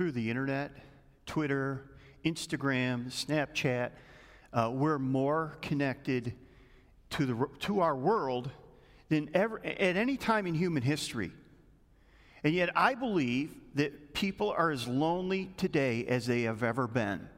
through 0.00 0.12
the 0.12 0.30
internet, 0.30 0.70
Twitter, 1.26 1.90
Instagram, 2.24 3.08
Snapchat, 3.08 3.90
uh, 4.50 4.70
we're 4.72 4.98
more 4.98 5.58
connected 5.60 6.32
to, 7.10 7.26
the, 7.26 7.46
to 7.58 7.80
our 7.80 7.94
world 7.94 8.50
than 9.10 9.28
ever 9.34 9.58
at 9.62 9.96
any 9.98 10.16
time 10.16 10.46
in 10.46 10.54
human 10.54 10.82
history. 10.82 11.30
And 12.42 12.54
yet, 12.54 12.70
I 12.74 12.94
believe 12.94 13.54
that 13.74 14.14
people 14.14 14.54
are 14.56 14.70
as 14.70 14.88
lonely 14.88 15.50
today 15.58 16.06
as 16.06 16.24
they 16.24 16.44
have 16.44 16.62
ever 16.62 16.86
been. 16.86 17.28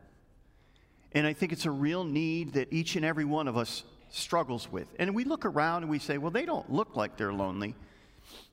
And 1.10 1.26
I 1.26 1.32
think 1.32 1.50
it's 1.50 1.66
a 1.66 1.70
real 1.72 2.04
need 2.04 2.52
that 2.52 2.72
each 2.72 2.94
and 2.94 3.04
every 3.04 3.24
one 3.24 3.48
of 3.48 3.56
us 3.56 3.82
struggles 4.08 4.70
with. 4.70 4.86
And 5.00 5.16
we 5.16 5.24
look 5.24 5.44
around 5.44 5.82
and 5.82 5.90
we 5.90 5.98
say, 5.98 6.16
well, 6.16 6.30
they 6.30 6.46
don't 6.46 6.70
look 6.70 6.94
like 6.94 7.16
they're 7.16 7.34
lonely. 7.34 7.74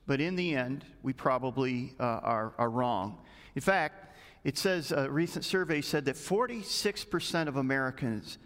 But 0.08 0.22
in 0.22 0.36
the 0.36 0.56
end, 0.56 0.86
we 1.04 1.14
probably 1.14 1.94
uh, 2.00 2.04
are, 2.04 2.54
are 2.58 2.70
wrong. 2.70 3.20
In 3.56 3.62
fact, 3.62 4.16
it 4.44 4.58
says 4.58 4.92
a 4.92 5.10
recent 5.10 5.46
survey 5.46 5.82
said 5.82 6.06
that 6.06 6.16
46% 6.16 7.48
of 7.48 7.58
Americans 7.58 8.38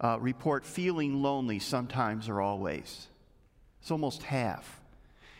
uh, 0.00 0.18
report 0.20 0.64
feeling 0.64 1.22
lonely 1.22 1.58
sometimes 1.58 2.28
or 2.28 2.40
always. 2.40 3.08
It's 3.80 3.90
almost 3.90 4.22
half. 4.22 4.80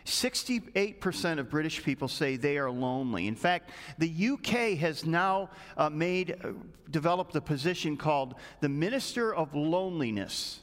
68% 0.05 1.39
of 1.39 1.49
British 1.49 1.83
people 1.83 2.09
say 2.09 2.37
they 2.37 2.59
are 2.59 2.71
lonely. 2.71 3.27
In 3.27 3.37
fact, 3.37 3.71
the 3.97 4.29
UK 4.33 4.79
has 4.79 5.07
now 5.07 5.51
uh, 5.79 5.89
made, 5.89 6.37
uh, 6.45 6.51
developed 6.91 7.35
a 7.37 7.41
position 7.41 7.97
called 7.97 8.35
the 8.61 8.69
Minister 8.69 9.35
of 9.35 9.55
Loneliness. 9.55 10.61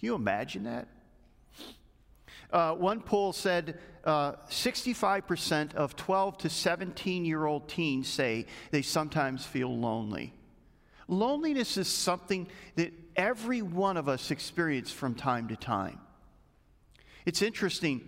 Can 0.00 0.06
you 0.06 0.14
imagine 0.14 0.64
that? 0.64 0.88
Uh, 2.54 2.72
one 2.72 3.00
poll 3.00 3.32
said 3.32 3.80
uh, 4.04 4.34
65% 4.48 5.74
of 5.74 5.96
12 5.96 6.38
to 6.38 6.48
17 6.48 7.24
year 7.24 7.46
old 7.46 7.68
teens 7.68 8.08
say 8.08 8.46
they 8.70 8.80
sometimes 8.80 9.44
feel 9.44 9.76
lonely. 9.76 10.32
Loneliness 11.08 11.76
is 11.76 11.88
something 11.88 12.46
that 12.76 12.92
every 13.16 13.60
one 13.60 13.96
of 13.96 14.08
us 14.08 14.30
experience 14.30 14.92
from 14.92 15.16
time 15.16 15.48
to 15.48 15.56
time. 15.56 15.98
It's 17.26 17.42
interesting. 17.42 18.02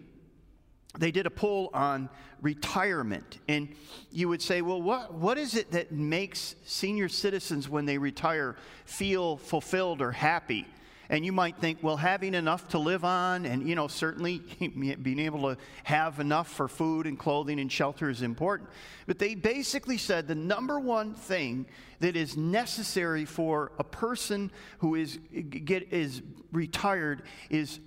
They 0.96 1.10
did 1.10 1.26
a 1.26 1.30
poll 1.30 1.68
on 1.74 2.08
retirement, 2.40 3.40
and 3.48 3.74
you 4.12 4.28
would 4.28 4.40
say, 4.40 4.62
Well, 4.62 4.80
what, 4.80 5.12
what 5.12 5.38
is 5.38 5.56
it 5.56 5.72
that 5.72 5.90
makes 5.90 6.54
senior 6.64 7.08
citizens, 7.08 7.68
when 7.68 7.84
they 7.84 7.98
retire, 7.98 8.56
feel 8.84 9.36
fulfilled 9.38 10.00
or 10.00 10.12
happy? 10.12 10.66
And 11.08 11.24
you 11.24 11.32
might 11.32 11.56
think, 11.58 11.82
well, 11.82 11.96
having 11.96 12.34
enough 12.34 12.68
to 12.68 12.78
live 12.78 13.04
on, 13.04 13.46
and 13.46 13.68
you 13.68 13.74
know, 13.74 13.88
certainly 13.88 14.38
being 15.02 15.18
able 15.18 15.54
to 15.54 15.60
have 15.84 16.20
enough 16.20 16.48
for 16.48 16.68
food 16.68 17.06
and 17.06 17.18
clothing 17.18 17.60
and 17.60 17.70
shelter 17.70 18.10
is 18.10 18.22
important. 18.22 18.68
But 19.06 19.18
they 19.18 19.34
basically 19.34 19.98
said 19.98 20.26
the 20.26 20.34
number 20.34 20.80
one 20.80 21.14
thing 21.14 21.66
that 22.00 22.16
is 22.16 22.36
necessary 22.36 23.24
for 23.24 23.72
a 23.78 23.84
person 23.84 24.50
who 24.78 24.94
is 24.94 25.18
get 25.64 25.92
is 25.92 26.22
retired 26.52 27.22
is 27.50 27.78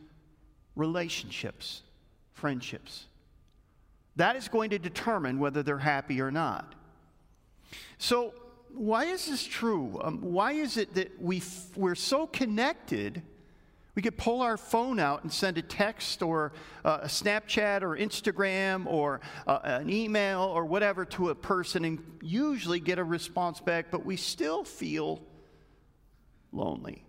relationships, 0.76 1.84
friendships. 2.34 3.08
That 4.16 4.36
is 4.36 4.48
going 4.48 4.72
to 4.72 4.80
determine 4.80 5.40
whether 5.40 5.64
they're 5.64 5.78
happy 5.78 6.22
or 6.22 6.32
not. 6.32 6.76
So 7.98 8.34
why 8.74 9.06
is 9.06 9.28
this 9.28 9.44
true? 9.44 10.00
Um, 10.04 10.22
why 10.22 10.54
is 10.54 10.78
it 10.78 10.94
that 10.96 11.22
we 11.22 11.38
f- 11.38 11.76
we're 11.76 11.96
so 11.96 12.28
connected? 12.28 13.22
We 13.96 14.02
could 14.02 14.18
pull 14.18 14.42
our 14.42 14.56
phone 14.56 15.00
out 15.00 15.24
and 15.24 15.34
send 15.34 15.58
a 15.58 15.62
text 15.62 16.22
or 16.22 16.54
uh, 16.86 17.00
a 17.02 17.08
Snapchat 17.08 17.82
or 17.82 17.98
Instagram 17.98 18.86
or 18.86 19.20
uh, 19.46 19.60
an 19.64 19.90
email 19.90 20.42
or 20.42 20.64
whatever 20.66 21.04
to 21.06 21.30
a 21.30 21.36
person 21.36 21.84
and 21.84 22.00
usually 22.22 22.80
get 22.80 22.98
a 23.00 23.04
response 23.04 23.60
back, 23.60 23.88
but 23.92 24.06
we 24.06 24.16
still 24.16 24.64
feel 24.64 25.22
lonely. 26.54 27.04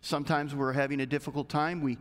Sometimes 0.00 0.54
we're 0.54 0.72
having 0.72 1.00
a 1.00 1.06
difficult 1.06 1.48
time. 1.48 1.80
We 1.80 1.98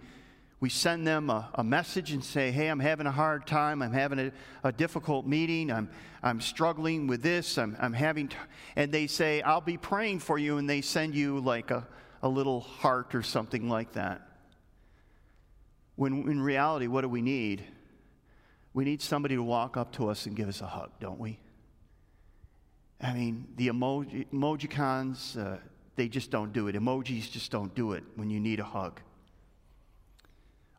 we 0.66 0.70
send 0.70 1.06
them 1.06 1.30
a, 1.30 1.48
a, 1.54 1.64
message 1.64 2.12
and 2.12 2.24
say, 2.24 2.50
Hey, 2.50 2.70
I'm 2.70 2.80
having 2.80 3.06
a 3.06 3.12
hard 3.12 3.46
time. 3.46 3.84
I'm 3.84 3.94
having 3.94 4.18
a, 4.18 4.32
a 4.64 4.72
difficult 4.72 5.28
meeting. 5.28 5.72
I'm, 5.72 5.92
I'm 6.24 6.42
struggling 6.42 7.06
with 7.06 7.22
this. 7.22 7.60
I'm, 7.60 7.78
I'm 7.80 7.94
having, 7.94 8.30
t-. 8.30 8.38
and 8.76 8.92
they 8.92 9.06
say, 9.06 9.44
I'll 9.44 9.62
be 9.62 9.78
praying 9.78 10.22
for 10.22 10.40
you. 10.40 10.58
And 10.58 10.68
they 10.68 10.82
send 10.82 11.14
you 11.14 11.40
like 11.40 11.70
a, 11.70 11.88
a 12.24 12.28
little 12.28 12.62
heart 12.62 13.14
or 13.14 13.22
something 13.22 13.70
like 13.70 13.92
that. 13.92 14.28
When 15.98 16.28
in 16.28 16.42
reality, 16.42 16.88
what 16.88 17.02
do 17.02 17.10
we 17.10 17.22
need? 17.22 17.64
We 18.74 18.86
need 18.86 19.04
somebody 19.04 19.36
to 19.36 19.44
walk 19.44 19.78
up 19.78 19.92
to 19.98 20.10
us 20.10 20.26
and 20.26 20.36
give 20.36 20.50
us 20.50 20.62
a 20.62 20.68
hug, 20.68 20.90
don't 21.00 21.20
we? 21.20 21.38
I 23.00 23.14
mean, 23.14 23.50
the 23.56 23.68
emoji, 23.68 24.26
emojicons, 24.34 25.38
uh, 25.38 25.58
they 25.96 26.08
just 26.08 26.32
don't 26.32 26.54
do 26.54 26.70
it. 26.70 26.76
Emojis 26.76 27.30
just 27.30 27.52
don't 27.52 27.76
do 27.76 27.92
it 27.92 28.04
when 28.16 28.32
you 28.32 28.40
need 28.40 28.60
a 28.60 28.64
hug 28.64 29.00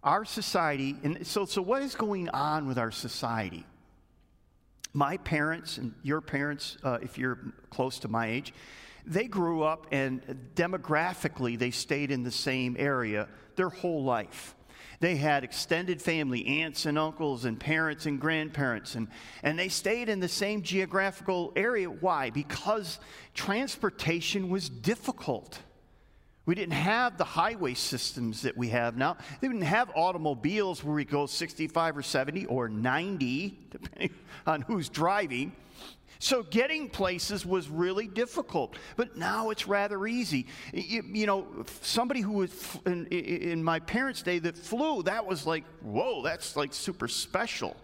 our 0.06 0.24
society, 0.24 0.96
and 1.02 1.26
so, 1.26 1.44
so 1.44 1.60
what 1.60 1.82
is 1.82 1.96
going 1.96 2.28
on 2.28 2.68
with 2.68 2.78
our 2.78 2.92
society? 2.92 3.66
My 4.92 5.16
parents 5.16 5.78
and 5.78 5.92
your 6.04 6.20
parents, 6.20 6.78
uh, 6.84 6.98
if 7.02 7.18
you're 7.18 7.40
close 7.70 7.98
to 7.98 8.08
my 8.08 8.28
age, 8.28 8.54
they 9.04 9.26
grew 9.26 9.62
up 9.62 9.88
and 9.90 10.22
demographically 10.54 11.58
they 11.58 11.72
stayed 11.72 12.12
in 12.12 12.22
the 12.22 12.30
same 12.30 12.76
area 12.78 13.28
their 13.56 13.68
whole 13.68 14.04
life. 14.04 14.54
They 15.00 15.16
had 15.16 15.44
extended 15.44 16.00
family, 16.00 16.46
aunts 16.62 16.86
and 16.86 16.98
uncles, 16.98 17.44
and 17.44 17.58
parents 17.58 18.06
and 18.06 18.20
grandparents, 18.20 18.94
and, 18.94 19.08
and 19.42 19.58
they 19.58 19.68
stayed 19.68 20.08
in 20.08 20.20
the 20.20 20.28
same 20.28 20.62
geographical 20.62 21.52
area. 21.54 21.90
Why? 21.90 22.30
Because 22.30 22.98
transportation 23.34 24.48
was 24.48 24.70
difficult. 24.70 25.58
We 26.46 26.54
didn't 26.54 26.74
have 26.74 27.18
the 27.18 27.24
highway 27.24 27.74
systems 27.74 28.42
that 28.42 28.56
we 28.56 28.68
have 28.68 28.96
now. 28.96 29.16
They 29.40 29.48
didn't 29.48 29.62
have 29.62 29.90
automobiles 29.96 30.82
where 30.84 30.94
we 30.94 31.04
go 31.04 31.26
65 31.26 31.96
or 31.98 32.02
70 32.02 32.46
or 32.46 32.68
90, 32.68 33.58
depending 33.70 34.14
on 34.46 34.62
who's 34.62 34.88
driving. 34.88 35.52
So 36.18 36.44
getting 36.44 36.88
places 36.88 37.44
was 37.44 37.68
really 37.68 38.06
difficult, 38.06 38.76
but 38.96 39.16
now 39.16 39.50
it's 39.50 39.66
rather 39.66 40.06
easy. 40.06 40.46
You, 40.72 41.02
you 41.12 41.26
know, 41.26 41.46
somebody 41.82 42.20
who 42.20 42.32
was 42.32 42.78
in, 42.86 43.06
in 43.06 43.62
my 43.62 43.80
parents' 43.80 44.22
day 44.22 44.38
that 44.38 44.56
flew, 44.56 45.02
that 45.02 45.26
was 45.26 45.46
like, 45.46 45.64
whoa, 45.82 46.22
that's 46.22 46.56
like 46.56 46.72
super 46.72 47.08
special. 47.08 47.76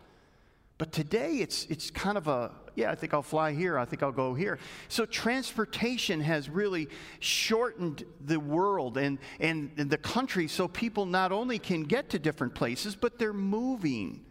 But 0.78 0.92
today 0.92 1.36
it's, 1.36 1.66
it's 1.66 1.90
kind 1.90 2.16
of 2.16 2.26
a, 2.26 2.52
yeah, 2.74 2.90
I 2.90 2.94
think 2.94 3.12
I'll 3.12 3.22
fly 3.22 3.52
here. 3.52 3.78
I 3.78 3.84
think 3.84 4.02
I'll 4.02 4.12
go 4.12 4.34
here. 4.34 4.58
So 4.88 5.04
transportation 5.04 6.20
has 6.20 6.48
really 6.48 6.88
shortened 7.20 8.04
the 8.24 8.40
world 8.40 8.96
and, 8.96 9.18
and, 9.40 9.70
and 9.76 9.90
the 9.90 9.98
country 9.98 10.48
so 10.48 10.68
people 10.68 11.04
not 11.04 11.32
only 11.32 11.58
can 11.58 11.82
get 11.82 12.10
to 12.10 12.18
different 12.18 12.54
places, 12.54 12.96
but 12.96 13.18
they're 13.18 13.32
moving. 13.32 14.24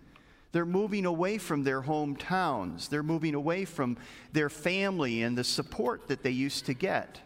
They're 0.51 0.65
moving 0.65 1.05
away 1.05 1.37
from 1.37 1.63
their 1.63 1.81
hometowns. 1.81 2.89
They're 2.89 3.03
moving 3.03 3.35
away 3.35 3.65
from 3.65 3.97
their 4.33 4.49
family 4.49 5.21
and 5.21 5.37
the 5.37 5.43
support 5.43 6.07
that 6.07 6.23
they 6.23 6.31
used 6.31 6.65
to 6.65 6.73
get. 6.73 7.21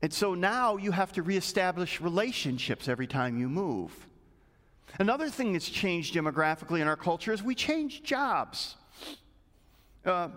And 0.00 0.12
so 0.12 0.34
now 0.34 0.76
you 0.76 0.92
have 0.92 1.12
to 1.12 1.22
reestablish 1.22 2.00
relationships 2.00 2.88
every 2.88 3.06
time 3.06 3.38
you 3.38 3.48
move. 3.48 4.06
Another 4.98 5.28
thing 5.28 5.52
that's 5.52 5.68
changed 5.68 6.14
demographically 6.14 6.80
in 6.80 6.88
our 6.88 6.96
culture 6.96 7.32
is 7.32 7.42
we 7.42 7.54
change 7.54 8.02
jobs. 8.02 8.76
Uh, 10.04 10.28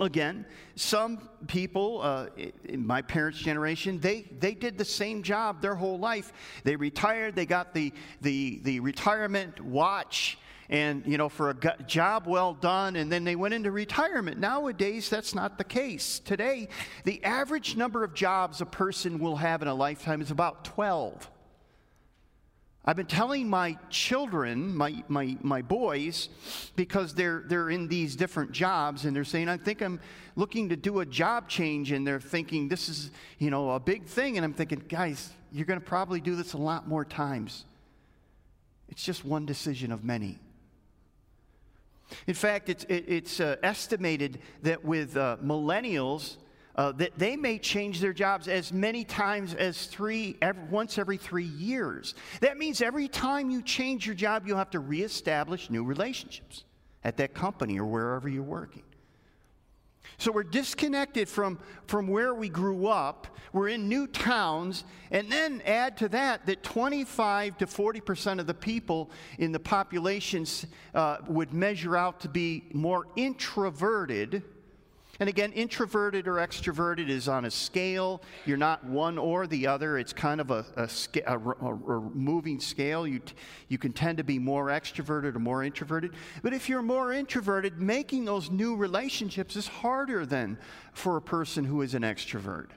again, 0.00 0.46
some 0.76 1.28
people 1.46 2.00
uh, 2.02 2.26
in 2.64 2.86
my 2.86 3.02
parents' 3.02 3.38
generation, 3.38 3.98
they, 4.00 4.22
they 4.38 4.54
did 4.54 4.78
the 4.78 4.84
same 4.84 5.22
job 5.22 5.60
their 5.60 5.74
whole 5.74 5.98
life. 5.98 6.32
They 6.64 6.76
retired, 6.76 7.34
they 7.34 7.46
got 7.46 7.74
the, 7.74 7.92
the, 8.20 8.60
the 8.62 8.80
retirement 8.80 9.60
watch 9.60 10.38
and 10.70 11.04
you 11.06 11.18
know 11.18 11.28
for 11.28 11.50
a 11.50 11.82
job 11.86 12.26
well 12.26 12.54
done 12.54 12.96
and 12.96 13.12
then 13.12 13.24
they 13.24 13.36
went 13.36 13.52
into 13.52 13.70
retirement. 13.70 14.38
Nowadays 14.38 15.10
that's 15.10 15.34
not 15.34 15.58
the 15.58 15.64
case. 15.64 16.18
Today 16.20 16.68
the 17.04 17.22
average 17.24 17.76
number 17.76 18.02
of 18.02 18.14
jobs 18.14 18.60
a 18.60 18.66
person 18.66 19.18
will 19.18 19.36
have 19.36 19.60
in 19.60 19.68
a 19.68 19.74
lifetime 19.74 20.22
is 20.22 20.30
about 20.30 20.64
12 20.64 21.30
I've 22.84 22.96
been 22.96 23.06
telling 23.06 23.48
my 23.48 23.78
children, 23.90 24.74
my, 24.76 25.04
my, 25.06 25.36
my 25.40 25.62
boys, 25.62 26.28
because 26.74 27.14
they're, 27.14 27.44
they're 27.46 27.70
in 27.70 27.86
these 27.86 28.16
different 28.16 28.50
jobs 28.50 29.04
and 29.04 29.14
they're 29.14 29.22
saying, 29.22 29.48
I 29.48 29.56
think 29.56 29.82
I'm 29.82 30.00
looking 30.34 30.70
to 30.70 30.76
do 30.76 30.98
a 30.98 31.06
job 31.06 31.48
change. 31.48 31.92
And 31.92 32.04
they're 32.04 32.20
thinking, 32.20 32.68
this 32.68 32.88
is, 32.88 33.12
you 33.38 33.50
know, 33.50 33.70
a 33.70 33.78
big 33.78 34.06
thing. 34.06 34.36
And 34.36 34.44
I'm 34.44 34.52
thinking, 34.52 34.82
guys, 34.88 35.30
you're 35.52 35.66
going 35.66 35.78
to 35.78 35.86
probably 35.86 36.20
do 36.20 36.34
this 36.34 36.54
a 36.54 36.58
lot 36.58 36.88
more 36.88 37.04
times. 37.04 37.64
It's 38.88 39.04
just 39.04 39.24
one 39.24 39.46
decision 39.46 39.92
of 39.92 40.02
many. 40.02 40.40
In 42.26 42.34
fact, 42.34 42.68
it's, 42.68 42.82
it, 42.84 43.04
it's 43.06 43.38
uh, 43.38 43.56
estimated 43.62 44.40
that 44.62 44.84
with 44.84 45.16
uh, 45.16 45.36
millennials, 45.42 46.36
uh, 46.76 46.92
that 46.92 47.18
they 47.18 47.36
may 47.36 47.58
change 47.58 48.00
their 48.00 48.12
jobs 48.12 48.48
as 48.48 48.72
many 48.72 49.04
times 49.04 49.54
as 49.54 49.86
three, 49.86 50.36
every, 50.40 50.64
once 50.64 50.98
every 50.98 51.16
three 51.16 51.44
years. 51.44 52.14
That 52.40 52.58
means 52.58 52.80
every 52.80 53.08
time 53.08 53.50
you 53.50 53.62
change 53.62 54.06
your 54.06 54.14
job, 54.14 54.46
you 54.46 54.56
have 54.56 54.70
to 54.70 54.80
reestablish 54.80 55.70
new 55.70 55.84
relationships. 55.84 56.64
at 57.04 57.16
that 57.16 57.34
company 57.34 57.80
or 57.80 57.84
wherever 57.84 58.28
you're 58.28 58.44
working. 58.44 58.84
So 60.18 60.30
we're 60.30 60.44
disconnected 60.44 61.28
from, 61.28 61.58
from 61.86 62.06
where 62.06 62.34
we 62.34 62.48
grew 62.48 62.86
up. 62.86 63.26
We're 63.52 63.68
in 63.68 63.88
new 63.88 64.06
towns. 64.06 64.84
And 65.10 65.30
then 65.30 65.62
add 65.66 65.96
to 65.98 66.08
that 66.10 66.46
that 66.46 66.62
25 66.62 67.58
to 67.58 67.66
40% 67.66 68.38
of 68.38 68.46
the 68.46 68.54
people 68.54 69.10
in 69.38 69.52
the 69.52 69.58
populations 69.58 70.66
uh, 70.94 71.18
would 71.26 71.52
measure 71.52 71.96
out 71.96 72.20
to 72.20 72.28
be 72.28 72.64
more 72.72 73.06
introverted 73.16 74.44
and 75.22 75.28
again, 75.28 75.52
introverted 75.52 76.26
or 76.26 76.38
extroverted 76.38 77.08
is 77.08 77.28
on 77.28 77.44
a 77.44 77.50
scale. 77.52 78.22
You're 78.44 78.56
not 78.56 78.84
one 78.84 79.18
or 79.18 79.46
the 79.46 79.68
other. 79.68 79.96
It's 79.96 80.12
kind 80.12 80.40
of 80.40 80.50
a, 80.50 80.66
a, 80.74 80.88
a, 81.28 81.38
a 81.38 82.00
moving 82.00 82.58
scale. 82.58 83.06
You, 83.06 83.20
you 83.68 83.78
can 83.78 83.92
tend 83.92 84.18
to 84.18 84.24
be 84.24 84.40
more 84.40 84.66
extroverted 84.66 85.36
or 85.36 85.38
more 85.38 85.62
introverted. 85.62 86.14
But 86.42 86.54
if 86.54 86.68
you're 86.68 86.82
more 86.82 87.12
introverted, 87.12 87.80
making 87.80 88.24
those 88.24 88.50
new 88.50 88.74
relationships 88.74 89.54
is 89.54 89.68
harder 89.68 90.26
than 90.26 90.58
for 90.92 91.16
a 91.16 91.22
person 91.22 91.62
who 91.62 91.82
is 91.82 91.94
an 91.94 92.02
extrovert. 92.02 92.70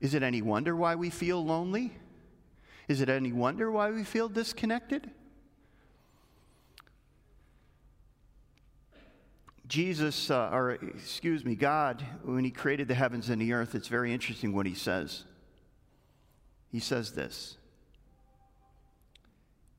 Is 0.00 0.14
it 0.14 0.24
any 0.24 0.42
wonder 0.42 0.74
why 0.74 0.96
we 0.96 1.10
feel 1.10 1.44
lonely? 1.44 1.92
Is 2.88 3.00
it 3.00 3.08
any 3.08 3.30
wonder 3.30 3.70
why 3.70 3.92
we 3.92 4.02
feel 4.02 4.28
disconnected? 4.28 5.12
Jesus, 9.72 10.30
uh, 10.30 10.50
or 10.52 10.72
excuse 10.72 11.46
me, 11.46 11.54
God, 11.54 12.04
when 12.24 12.44
He 12.44 12.50
created 12.50 12.88
the 12.88 12.94
heavens 12.94 13.30
and 13.30 13.40
the 13.40 13.54
earth, 13.54 13.74
it's 13.74 13.88
very 13.88 14.12
interesting 14.12 14.52
what 14.52 14.66
He 14.66 14.74
says. 14.74 15.24
He 16.70 16.78
says 16.78 17.12
this 17.12 17.56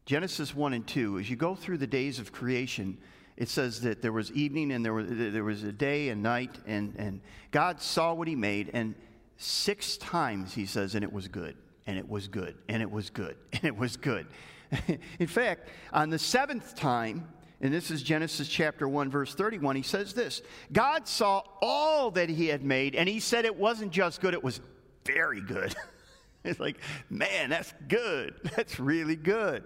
Genesis 0.08 0.56
1 0.56 0.74
and 0.74 0.88
2, 0.88 1.20
as 1.20 1.30
you 1.30 1.36
go 1.36 1.54
through 1.54 1.78
the 1.78 1.86
days 1.86 2.18
of 2.18 2.32
creation, 2.32 2.98
it 3.38 3.50
says 3.50 3.82
that 3.82 4.02
there 4.02 4.12
was 4.12 4.32
evening 4.32 4.72
and 4.72 4.84
there 4.84 4.96
was, 4.96 5.06
there 5.10 5.44
was 5.44 5.62
a 5.62 5.72
day 5.72 6.10
and 6.10 6.24
night, 6.24 6.58
and, 6.66 6.96
and 6.98 7.22
God 7.52 7.80
saw 7.80 8.16
what 8.16 8.28
He 8.28 8.36
made, 8.36 8.72
and 8.74 8.96
six 9.38 9.98
times 9.98 10.56
He 10.56 10.66
says, 10.66 10.96
and 10.96 11.04
it 11.04 11.14
was 11.14 11.28
good, 11.28 11.56
and 11.86 12.00
it 12.00 12.10
was 12.10 12.28
good, 12.28 12.56
and 12.68 12.82
it 12.82 12.90
was 12.90 13.12
good, 13.12 13.36
and 13.54 13.64
it 13.64 13.78
was 13.78 13.96
good. 13.96 14.26
In 15.20 15.28
fact, 15.28 15.70
on 15.92 16.10
the 16.10 16.18
seventh 16.18 16.74
time, 16.74 17.28
and 17.64 17.74
this 17.74 17.90
is 17.90 18.04
Genesis 18.04 18.50
chapter 18.50 18.90
1, 18.90 19.10
verse 19.10 19.34
31, 19.34 19.78
he 19.78 19.84
says 19.84 20.14
this 20.14 20.42
God 20.72 21.08
saw 21.08 21.42
all 21.62 22.12
that 22.12 22.30
he 22.30 22.48
had 22.48 22.62
made, 22.62 22.94
and 22.94 23.08
he 23.08 23.22
said 23.22 23.46
it 23.46 23.56
wasn't 23.56 23.92
just 23.92 24.20
good, 24.20 24.34
it 24.34 24.44
was 24.44 24.60
very 25.06 25.42
good. 25.42 25.74
it's 26.44 26.60
like, 26.60 26.78
man, 27.10 27.50
that's 27.50 27.74
good. 27.88 28.36
That's 28.56 28.80
really 28.80 29.16
good. 29.16 29.64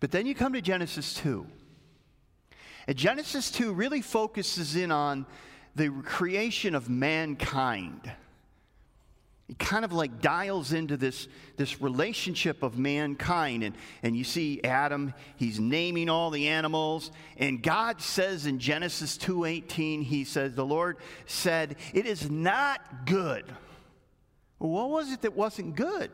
But 0.00 0.10
then 0.10 0.26
you 0.26 0.34
come 0.34 0.52
to 0.52 0.60
Genesis 0.60 1.14
2. 1.14 1.46
And 2.86 2.96
Genesis 2.96 3.50
2 3.50 3.72
really 3.72 4.02
focuses 4.02 4.76
in 4.76 4.92
on 4.92 5.24
the 5.74 5.88
creation 6.04 6.74
of 6.74 6.90
mankind. 6.90 8.12
He 9.46 9.54
kind 9.54 9.84
of 9.84 9.92
like 9.92 10.22
dials 10.22 10.72
into 10.72 10.96
this, 10.96 11.28
this 11.56 11.82
relationship 11.82 12.62
of 12.62 12.78
mankind. 12.78 13.62
And, 13.62 13.74
and 14.02 14.16
you 14.16 14.24
see 14.24 14.62
Adam, 14.64 15.12
he's 15.36 15.60
naming 15.60 16.08
all 16.08 16.30
the 16.30 16.48
animals. 16.48 17.10
And 17.36 17.62
God 17.62 18.00
says 18.00 18.46
in 18.46 18.58
Genesis 18.58 19.18
2.18, 19.18 20.02
he 20.02 20.24
says, 20.24 20.54
the 20.54 20.64
Lord 20.64 20.96
said, 21.26 21.76
it 21.92 22.06
is 22.06 22.30
not 22.30 23.04
good. 23.04 23.44
What 24.58 24.88
was 24.88 25.12
it 25.12 25.22
that 25.22 25.34
wasn't 25.34 25.76
good? 25.76 26.10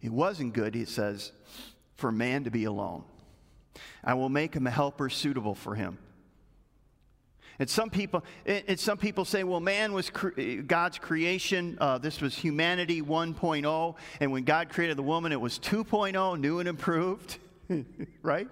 It 0.00 0.12
wasn't 0.12 0.52
good, 0.52 0.74
he 0.74 0.84
says, 0.84 1.32
for 1.96 2.12
man 2.12 2.44
to 2.44 2.50
be 2.50 2.64
alone. 2.64 3.02
I 4.04 4.14
will 4.14 4.28
make 4.28 4.54
him 4.54 4.68
a 4.68 4.70
helper 4.70 5.08
suitable 5.08 5.56
for 5.56 5.74
him. 5.74 5.98
And 7.58 7.70
some 7.70 7.90
people, 7.90 8.24
and 8.46 8.78
some 8.78 8.98
people 8.98 9.24
say, 9.24 9.44
well, 9.44 9.60
man 9.60 9.92
was 9.92 10.10
cre- 10.10 10.62
God's 10.66 10.98
creation. 10.98 11.78
Uh, 11.80 11.98
this 11.98 12.20
was 12.20 12.34
humanity 12.34 13.00
1.0. 13.00 13.96
And 14.20 14.32
when 14.32 14.44
God 14.44 14.70
created 14.70 14.96
the 14.96 15.02
woman, 15.02 15.30
it 15.30 15.40
was 15.40 15.58
2.0, 15.60 16.40
new 16.40 16.58
and 16.58 16.68
improved. 16.68 17.38
right? 18.22 18.48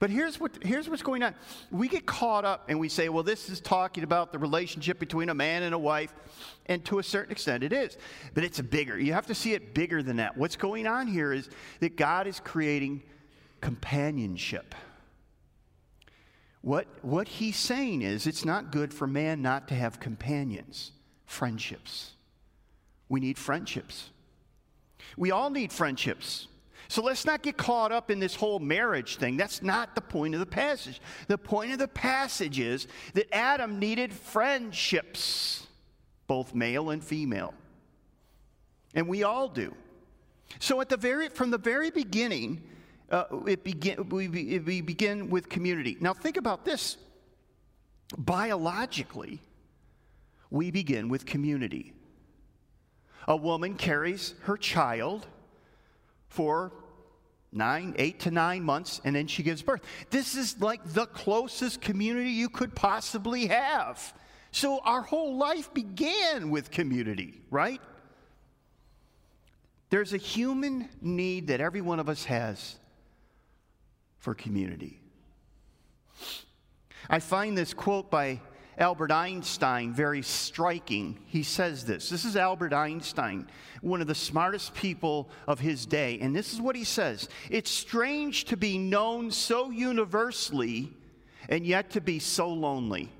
But 0.00 0.08
here's, 0.08 0.40
what, 0.40 0.52
here's 0.62 0.88
what's 0.88 1.02
going 1.02 1.22
on. 1.22 1.34
We 1.70 1.86
get 1.86 2.06
caught 2.06 2.46
up 2.46 2.64
and 2.68 2.80
we 2.80 2.88
say, 2.88 3.10
well, 3.10 3.22
this 3.22 3.50
is 3.50 3.60
talking 3.60 4.02
about 4.02 4.32
the 4.32 4.38
relationship 4.38 4.98
between 4.98 5.28
a 5.28 5.34
man 5.34 5.62
and 5.62 5.74
a 5.74 5.78
wife. 5.78 6.12
And 6.66 6.82
to 6.86 6.98
a 6.98 7.02
certain 7.02 7.32
extent, 7.32 7.62
it 7.62 7.72
is. 7.72 7.98
But 8.32 8.42
it's 8.42 8.58
bigger. 8.60 8.98
You 8.98 9.12
have 9.12 9.26
to 9.26 9.34
see 9.34 9.52
it 9.52 9.74
bigger 9.74 10.02
than 10.02 10.16
that. 10.16 10.38
What's 10.38 10.56
going 10.56 10.86
on 10.86 11.06
here 11.06 11.34
is 11.34 11.50
that 11.80 11.96
God 11.96 12.26
is 12.26 12.40
creating 12.40 13.02
companionship. 13.60 14.74
What, 16.62 16.86
what 17.02 17.26
he's 17.26 17.56
saying 17.56 18.02
is 18.02 18.26
it's 18.26 18.44
not 18.44 18.70
good 18.70 18.92
for 18.92 19.06
man 19.06 19.40
not 19.40 19.68
to 19.68 19.74
have 19.74 19.98
companions, 19.98 20.92
friendships. 21.24 22.12
We 23.08 23.20
need 23.20 23.38
friendships. 23.38 24.10
We 25.16 25.30
all 25.30 25.50
need 25.50 25.72
friendships. 25.72 26.48
So 26.88 27.02
let's 27.02 27.24
not 27.24 27.42
get 27.42 27.56
caught 27.56 27.92
up 27.92 28.10
in 28.10 28.18
this 28.18 28.34
whole 28.34 28.58
marriage 28.58 29.16
thing. 29.16 29.36
That's 29.36 29.62
not 29.62 29.94
the 29.94 30.00
point 30.00 30.34
of 30.34 30.40
the 30.40 30.46
passage. 30.46 31.00
The 31.28 31.38
point 31.38 31.72
of 31.72 31.78
the 31.78 31.88
passage 31.88 32.58
is 32.58 32.88
that 33.14 33.32
Adam 33.34 33.78
needed 33.78 34.12
friendships, 34.12 35.66
both 36.26 36.54
male 36.54 36.90
and 36.90 37.02
female. 37.02 37.54
And 38.94 39.06
we 39.06 39.22
all 39.22 39.48
do. 39.48 39.74
So 40.58 40.80
at 40.80 40.88
the 40.88 40.96
very 40.96 41.28
from 41.28 41.50
the 41.50 41.58
very 41.58 41.90
beginning, 41.90 42.60
uh, 43.10 43.24
it 43.46 43.64
begin, 43.64 44.08
we, 44.08 44.28
we 44.28 44.80
begin 44.80 45.30
with 45.30 45.48
community. 45.48 45.96
Now, 46.00 46.14
think 46.14 46.36
about 46.36 46.64
this. 46.64 46.96
Biologically, 48.16 49.40
we 50.50 50.70
begin 50.70 51.08
with 51.08 51.26
community. 51.26 51.92
A 53.28 53.36
woman 53.36 53.74
carries 53.74 54.34
her 54.42 54.56
child 54.56 55.26
for 56.28 56.72
nine, 57.52 57.94
eight 57.98 58.20
to 58.20 58.30
nine 58.30 58.62
months, 58.62 59.00
and 59.04 59.14
then 59.14 59.26
she 59.26 59.42
gives 59.42 59.62
birth. 59.62 59.82
This 60.10 60.34
is 60.34 60.60
like 60.60 60.80
the 60.84 61.06
closest 61.06 61.80
community 61.80 62.30
you 62.30 62.48
could 62.48 62.74
possibly 62.74 63.46
have. 63.46 64.14
So 64.52 64.80
our 64.80 65.02
whole 65.02 65.36
life 65.36 65.72
began 65.72 66.50
with 66.50 66.70
community, 66.70 67.40
right? 67.50 67.80
There's 69.90 70.12
a 70.12 70.16
human 70.16 70.88
need 71.00 71.48
that 71.48 71.60
every 71.60 71.80
one 71.80 72.00
of 72.00 72.08
us 72.08 72.24
has 72.24 72.76
for 74.20 74.34
community. 74.34 75.00
I 77.08 77.18
find 77.18 77.58
this 77.58 77.74
quote 77.74 78.10
by 78.10 78.40
Albert 78.78 79.10
Einstein 79.10 79.92
very 79.92 80.22
striking. 80.22 81.18
He 81.26 81.42
says 81.42 81.84
this. 81.84 82.08
This 82.08 82.24
is 82.24 82.36
Albert 82.36 82.72
Einstein, 82.72 83.48
one 83.82 84.00
of 84.00 84.06
the 84.06 84.14
smartest 84.14 84.74
people 84.74 85.28
of 85.46 85.60
his 85.60 85.86
day. 85.86 86.18
And 86.20 86.34
this 86.34 86.52
is 86.52 86.60
what 86.60 86.76
he 86.76 86.84
says 86.84 87.28
It's 87.50 87.70
strange 87.70 88.44
to 88.46 88.56
be 88.56 88.78
known 88.78 89.30
so 89.30 89.70
universally 89.70 90.92
and 91.48 91.66
yet 91.66 91.90
to 91.90 92.00
be 92.00 92.18
so 92.18 92.48
lonely. 92.48 93.10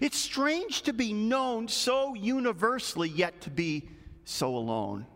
It's 0.00 0.18
strange 0.18 0.82
to 0.82 0.94
be 0.94 1.12
known 1.12 1.68
so 1.68 2.14
universally 2.14 3.10
yet 3.10 3.42
to 3.42 3.50
be 3.50 3.88
so 4.24 4.56
alone. 4.56 5.06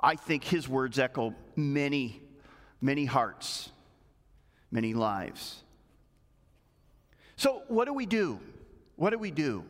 I 0.00 0.16
think 0.16 0.42
his 0.42 0.68
words 0.68 0.98
echo 0.98 1.34
many, 1.54 2.22
many 2.80 3.04
hearts 3.04 3.71
many 4.72 4.94
lives. 4.94 5.62
So, 7.36 7.62
what 7.68 7.84
do 7.84 7.92
we 7.92 8.06
do? 8.06 8.40
What 8.96 9.10
do 9.10 9.18
we 9.18 9.30
do? 9.30 9.64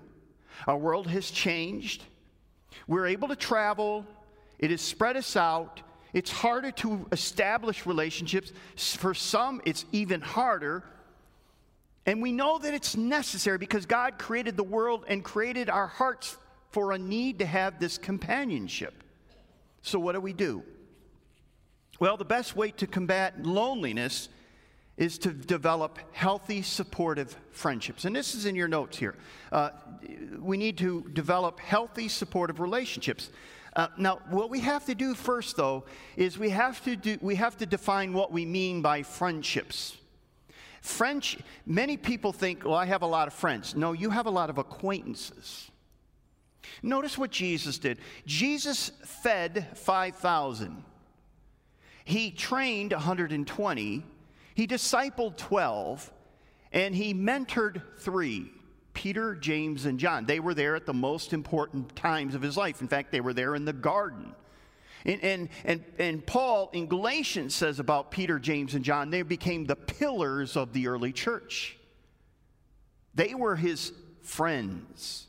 Our 0.66 0.78
world 0.78 1.06
has 1.08 1.30
changed. 1.30 2.04
We're 2.86 3.06
able 3.06 3.28
to 3.28 3.36
travel, 3.36 4.06
it 4.58 4.70
has 4.70 4.80
spread 4.80 5.16
us 5.16 5.36
out. 5.36 5.82
It's 6.12 6.30
harder 6.30 6.70
to 6.72 7.06
establish 7.10 7.86
relationships. 7.86 8.52
For 8.76 9.14
some, 9.14 9.62
it's 9.64 9.86
even 9.92 10.20
harder. 10.20 10.84
And 12.04 12.20
we 12.20 12.32
know 12.32 12.58
that 12.58 12.74
it's 12.74 12.96
necessary 12.96 13.58
because 13.58 13.86
God 13.86 14.18
created 14.18 14.56
the 14.56 14.62
world 14.62 15.04
and 15.08 15.24
created 15.24 15.70
our 15.70 15.86
hearts 15.86 16.36
for 16.70 16.92
a 16.92 16.98
need 16.98 17.38
to 17.38 17.46
have 17.46 17.78
this 17.78 17.96
companionship. 17.96 19.02
So, 19.82 19.98
what 19.98 20.12
do 20.12 20.20
we 20.20 20.32
do? 20.32 20.62
Well, 21.98 22.16
the 22.16 22.24
best 22.24 22.56
way 22.56 22.72
to 22.72 22.86
combat 22.86 23.44
loneliness 23.44 24.28
is 24.96 25.18
to 25.18 25.32
develop 25.32 25.98
healthy, 26.12 26.62
supportive 26.62 27.36
friendships. 27.50 28.04
And 28.04 28.14
this 28.14 28.34
is 28.34 28.46
in 28.46 28.54
your 28.54 28.68
notes 28.68 28.98
here. 28.98 29.14
Uh, 29.50 29.70
we 30.38 30.56
need 30.56 30.76
to 30.78 31.08
develop 31.12 31.58
healthy, 31.60 32.08
supportive 32.08 32.60
relationships. 32.60 33.30
Uh, 33.74 33.88
now, 33.96 34.20
what 34.28 34.50
we 34.50 34.60
have 34.60 34.84
to 34.84 34.94
do 34.94 35.14
first, 35.14 35.56
though, 35.56 35.84
is 36.16 36.38
we 36.38 36.50
have 36.50 36.84
to 36.84 36.94
do, 36.94 37.16
we 37.22 37.36
have 37.36 37.56
to 37.56 37.66
define 37.66 38.12
what 38.12 38.30
we 38.30 38.44
mean 38.44 38.82
by 38.82 39.02
friendships. 39.02 39.96
French, 40.82 41.38
many 41.64 41.96
people 41.96 42.32
think, 42.32 42.64
well, 42.64 42.74
I 42.74 42.86
have 42.86 43.02
a 43.02 43.06
lot 43.06 43.28
of 43.28 43.34
friends. 43.34 43.74
No, 43.74 43.92
you 43.92 44.10
have 44.10 44.26
a 44.26 44.30
lot 44.30 44.50
of 44.50 44.58
acquaintances. 44.58 45.70
Notice 46.82 47.16
what 47.16 47.30
Jesus 47.30 47.78
did. 47.78 47.98
Jesus 48.26 48.90
fed 49.04 49.68
5,000. 49.74 50.84
He 52.04 52.30
trained 52.32 52.92
120 52.92 54.04
He 54.54 54.66
discipled 54.66 55.36
12 55.36 56.10
and 56.72 56.94
he 56.94 57.14
mentored 57.14 57.82
three 57.98 58.50
Peter, 58.94 59.34
James, 59.34 59.86
and 59.86 59.98
John. 59.98 60.26
They 60.26 60.40
were 60.40 60.54
there 60.54 60.76
at 60.76 60.86
the 60.86 60.94
most 60.94 61.32
important 61.32 61.94
times 61.96 62.34
of 62.34 62.42
his 62.42 62.56
life. 62.56 62.80
In 62.82 62.88
fact, 62.88 63.10
they 63.10 63.20
were 63.20 63.32
there 63.32 63.54
in 63.54 63.64
the 63.64 63.72
garden. 63.72 64.34
And, 65.04 65.22
and, 65.24 65.48
and, 65.64 65.84
and 65.98 66.26
Paul 66.26 66.70
in 66.72 66.86
Galatians 66.86 67.54
says 67.54 67.80
about 67.80 68.10
Peter, 68.10 68.38
James, 68.38 68.74
and 68.74 68.84
John, 68.84 69.10
they 69.10 69.22
became 69.22 69.64
the 69.64 69.76
pillars 69.76 70.56
of 70.56 70.72
the 70.72 70.88
early 70.88 71.12
church. 71.12 71.76
They 73.14 73.34
were 73.34 73.56
his 73.56 73.92
friends. 74.22 75.26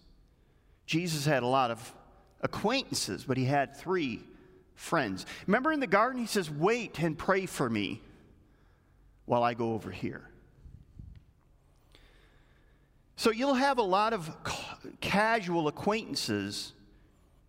Jesus 0.85 1.25
had 1.25 1.43
a 1.43 1.47
lot 1.47 1.71
of 1.71 1.93
acquaintances, 2.41 3.23
but 3.23 3.37
he 3.37 3.45
had 3.45 3.75
three 3.75 4.21
friends. 4.75 5.25
Remember 5.47 5.71
in 5.71 5.79
the 5.79 5.87
garden, 5.87 6.19
he 6.19 6.27
says, 6.27 6.51
Wait 6.51 6.99
and 6.99 7.17
pray 7.17 7.45
for 7.45 7.69
me 7.69 8.01
while 9.25 9.43
I 9.43 9.53
go 9.53 9.73
over 9.73 9.91
here. 9.91 10.29
So 13.15 13.31
you'll 13.31 13.53
have 13.53 13.77
a 13.77 13.83
lot 13.83 14.13
of 14.13 14.29
casual 14.99 15.67
acquaintances, 15.67 16.73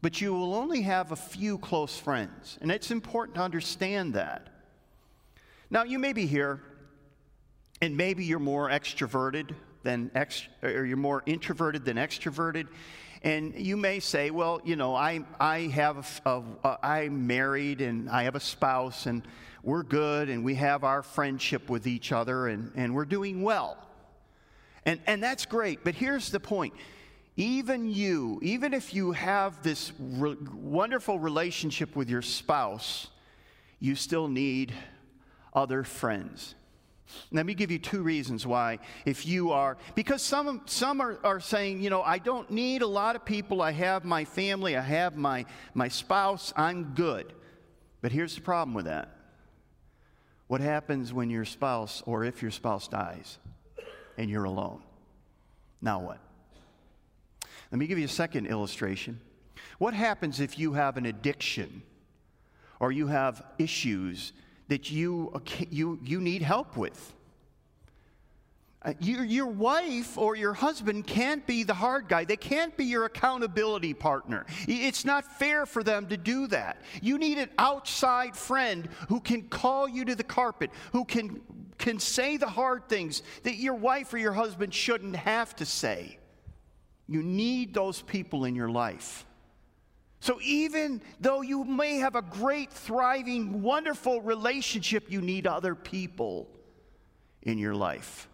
but 0.03 0.21
you 0.21 0.33
will 0.33 0.55
only 0.55 0.83
have 0.83 1.11
a 1.11 1.17
few 1.17 1.59
close 1.59 1.99
friends. 1.99 2.59
And 2.61 2.71
it's 2.71 2.91
important 2.91 3.37
to 3.37 3.43
understand 3.43 4.15
that. 4.15 4.49
Now, 5.71 5.83
you 5.83 5.99
may 5.99 6.13
be 6.13 6.27
here, 6.27 6.61
and 7.81 7.97
maybe 7.97 8.25
you're 8.25 8.39
more 8.39 8.69
extroverted 8.69 9.55
than 9.83 10.11
ext- 10.11 10.49
or 10.63 10.85
you're 10.85 10.97
more 10.97 11.23
introverted 11.27 11.85
than 11.85 11.97
extroverted. 11.97 12.69
And 13.23 13.55
you 13.55 13.77
may 13.77 14.01
say, 14.01 14.31
well, 14.31 14.61
you 14.65 14.77
know, 14.77 14.95
I, 14.95 15.25
I 15.41 15.61
have 15.61 16.21
a, 16.27 16.43
a, 16.63 16.79
I'm 16.83 17.27
married 17.27 17.81
and 17.81 18.11
I 18.11 18.25
have 18.25 18.35
a 18.35 18.41
spouse 18.41 19.07
and 19.07 19.27
we're 19.65 19.83
good 19.83 20.29
and 20.29 20.45
we 20.45 20.55
have 20.57 20.85
our 20.85 21.03
friendship 21.03 21.71
with 21.71 21.87
each 21.87 22.13
other 22.13 22.49
and, 22.49 22.71
and 22.75 22.95
we're 22.95 23.05
doing 23.05 23.43
well. 23.43 23.79
And, 24.85 25.01
and 25.07 25.23
that's 25.23 25.47
great. 25.47 25.83
But 25.83 25.95
here's 25.95 26.31
the 26.31 26.41
point 26.41 26.75
even 27.37 27.91
you, 27.91 28.39
even 28.43 28.73
if 28.73 28.95
you 28.95 29.13
have 29.13 29.63
this 29.63 29.93
re- 29.99 30.37
wonderful 30.55 31.19
relationship 31.19 31.97
with 31.97 32.09
your 32.09 32.23
spouse, 32.23 33.09
you 33.81 33.97
still 33.97 34.29
need 34.29 34.73
other 35.53 35.83
friends. 35.83 36.55
Let 37.33 37.45
me 37.45 37.55
give 37.55 37.71
you 37.71 37.79
two 37.79 38.03
reasons 38.03 38.47
why. 38.47 38.79
If 39.05 39.27
you 39.27 39.51
are, 39.51 39.77
because 39.95 40.23
some, 40.23 40.63
some 40.67 41.01
are, 41.01 41.19
are 41.25 41.41
saying, 41.41 41.83
you 41.83 41.91
know, 41.91 42.03
I 42.03 42.19
don't 42.19 42.51
need 42.51 42.83
a 42.83 42.87
lot 42.87 43.17
of 43.17 43.25
people. 43.25 43.63
I 43.63 43.73
have 43.73 44.05
my 44.05 44.25
family, 44.25 44.77
I 44.77 44.83
have 44.83 45.17
my, 45.17 45.45
my 45.75 45.89
spouse, 45.89 46.53
I'm 46.57 46.95
good. 46.95 47.33
But 48.01 48.13
here's 48.13 48.35
the 48.35 48.43
problem 48.43 48.75
with 48.75 48.85
that 48.85 49.24
what 50.47 50.61
happens 50.61 51.13
when 51.13 51.31
your 51.31 51.45
spouse, 51.45 52.03
or 52.07 52.25
if 52.25 52.43
your 52.43 52.51
spouse 52.51 52.89
dies? 52.89 53.39
and 54.17 54.31
you're 54.31 54.45
alone. 54.45 54.83
Now 55.81 56.01
what? 56.01 56.19
Let 57.71 57.79
me 57.79 57.87
give 57.87 57.99
you 57.99 58.05
a 58.05 58.09
second 58.09 58.47
illustration. 58.47 59.21
What 59.79 59.95
happens 59.95 60.41
if 60.41 60.59
you 60.59 60.75
have 60.75 60.97
an 60.97 61.07
addiction 61.07 61.83
or 62.81 62.93
you 62.93 63.07
have 63.09 63.45
issues 63.59 64.33
that 64.69 64.91
you, 64.91 65.33
you, 65.71 65.99
you 66.03 66.21
need 66.21 66.43
help 66.43 66.77
with? 66.77 67.13
Uh, 68.85 68.93
your, 69.01 69.25
your 69.25 69.47
wife 69.47 70.19
or 70.19 70.37
your 70.37 70.53
husband 70.53 71.07
can't 71.07 71.47
be 71.47 71.63
the 71.63 71.73
hard 71.73 72.07
guy. 72.07 72.25
They 72.25 72.37
can't 72.37 72.77
be 72.77 72.85
your 72.85 73.07
accountability 73.07 73.95
partner. 73.95 74.45
It's 74.69 75.07
not 75.07 75.39
fair 75.39 75.65
for 75.65 75.83
them 75.83 76.07
to 76.09 76.19
do 76.19 76.47
that. 76.49 76.83
You 77.01 77.17
need 77.17 77.39
an 77.39 77.49
outside 77.57 78.37
friend 78.37 78.89
who 79.09 79.21
can 79.21 79.49
call 79.49 79.89
you 79.89 80.05
to 80.05 80.15
the 80.15 80.25
carpet, 80.25 80.71
who 80.93 81.07
can, 81.07 81.41
can 81.79 81.99
say 81.99 82.37
the 82.37 82.49
hard 82.49 82.87
things 82.89 83.23
that 83.45 83.57
your 83.57 83.75
wife 83.75 84.13
or 84.13 84.19
your 84.19 84.35
husband 84.35 84.75
shouldn't 84.75 85.17
have 85.17 85.57
to 85.57 85.65
say. 85.65 86.19
You 87.07 87.23
need 87.23 87.73
those 87.73 88.03
people 88.03 88.45
in 88.45 88.55
your 88.55 88.69
life. 88.69 89.25
So, 90.21 90.41
even 90.43 91.03
though 91.21 91.43
you 91.43 91.65
may 91.65 91.97
have 91.97 92.17
a 92.17 92.23
great, 92.23 92.73
thriving, 92.73 93.61
wonderful 93.61 94.23
relationship, 94.23 95.11
you 95.11 95.21
need 95.21 95.47
other 95.47 95.75
people 95.75 96.49
in 97.43 97.59
your 97.59 97.75
life. 97.75 98.27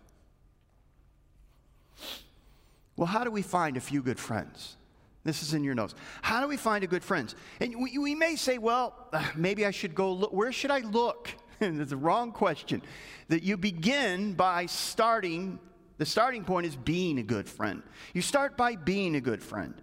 Well, 3.01 3.07
how 3.07 3.25
do 3.25 3.31
we 3.31 3.41
find 3.41 3.79
a 3.79 3.81
few 3.81 4.03
good 4.03 4.19
friends? 4.19 4.77
This 5.25 5.43
is 5.43 5.55
in 5.55 5.65
your 5.65 5.75
notes. 5.75 5.95
How 6.21 6.43
do 6.43 6.47
we 6.47 6.59
find 6.59 6.85
a 6.85 6.87
good 6.87 7.03
friends? 7.03 7.35
And 7.59 7.83
we, 7.83 7.97
we 7.97 8.15
may 8.15 8.37
say, 8.37 8.59
well, 8.59 8.95
maybe 9.35 9.65
I 9.65 9.71
should 9.71 9.95
go 9.95 10.13
look. 10.13 10.35
Where 10.35 10.53
should 10.53 10.71
I 10.71 10.81
look? 10.81 11.31
That's 11.61 11.89
the 11.89 11.97
wrong 11.97 12.31
question. 12.31 12.83
That 13.29 13.43
you 13.43 13.57
begin 13.57 14.35
by 14.35 14.67
starting, 14.67 15.59
the 15.97 16.05
starting 16.05 16.45
point 16.45 16.67
is 16.67 16.77
being 16.77 17.19
a 17.19 17.23
good 17.23 17.49
friend. 17.49 17.83
You 18.13 18.21
start 18.21 18.59
by 18.59 18.77
being 18.77 19.17
a 19.17 19.21
good 19.23 19.43
friend. 19.43 19.81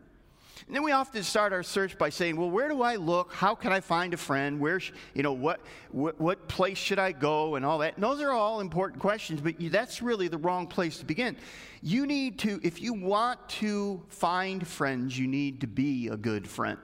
And 0.66 0.76
then 0.76 0.84
we 0.84 0.92
often 0.92 1.24
start 1.24 1.54
our 1.54 1.64
search 1.64 1.98
by 1.98 2.10
saying, 2.10 2.36
well, 2.36 2.50
where 2.50 2.68
do 2.68 2.82
I 2.82 2.96
look? 2.96 3.32
How 3.34 3.54
can 3.54 3.72
I 3.72 3.80
find 3.80 4.14
a 4.14 4.18
friend? 4.18 4.60
Where, 4.60 4.80
sh- 4.80 4.92
you 5.14 5.22
know, 5.22 5.34
what, 5.34 5.60
what, 5.92 6.20
what, 6.20 6.48
place 6.48 6.78
should 6.78 7.00
I 7.00 7.12
go? 7.12 7.56
And 7.56 7.66
all 7.66 7.78
that. 7.80 7.96
And 7.96 8.04
those 8.04 8.22
are 8.22 8.32
all 8.32 8.60
important 8.60 9.02
questions, 9.02 9.42
but 9.42 9.62
you, 9.62 9.70
that's 9.70 10.02
really 10.02 10.28
the 10.28 10.38
wrong 10.38 10.68
place 10.68 10.98
to 11.00 11.06
begin. 11.06 11.38
You 11.82 12.08
need 12.08 12.40
to, 12.40 12.60
if 12.64 12.82
you 12.82 12.94
want 12.94 13.48
to 13.50 14.02
find 14.10 14.66
friends, 14.66 15.18
you 15.18 15.28
need 15.28 15.62
to 15.62 15.68
be 15.68 16.08
a 16.08 16.18
good 16.18 16.48
friend. 16.48 16.80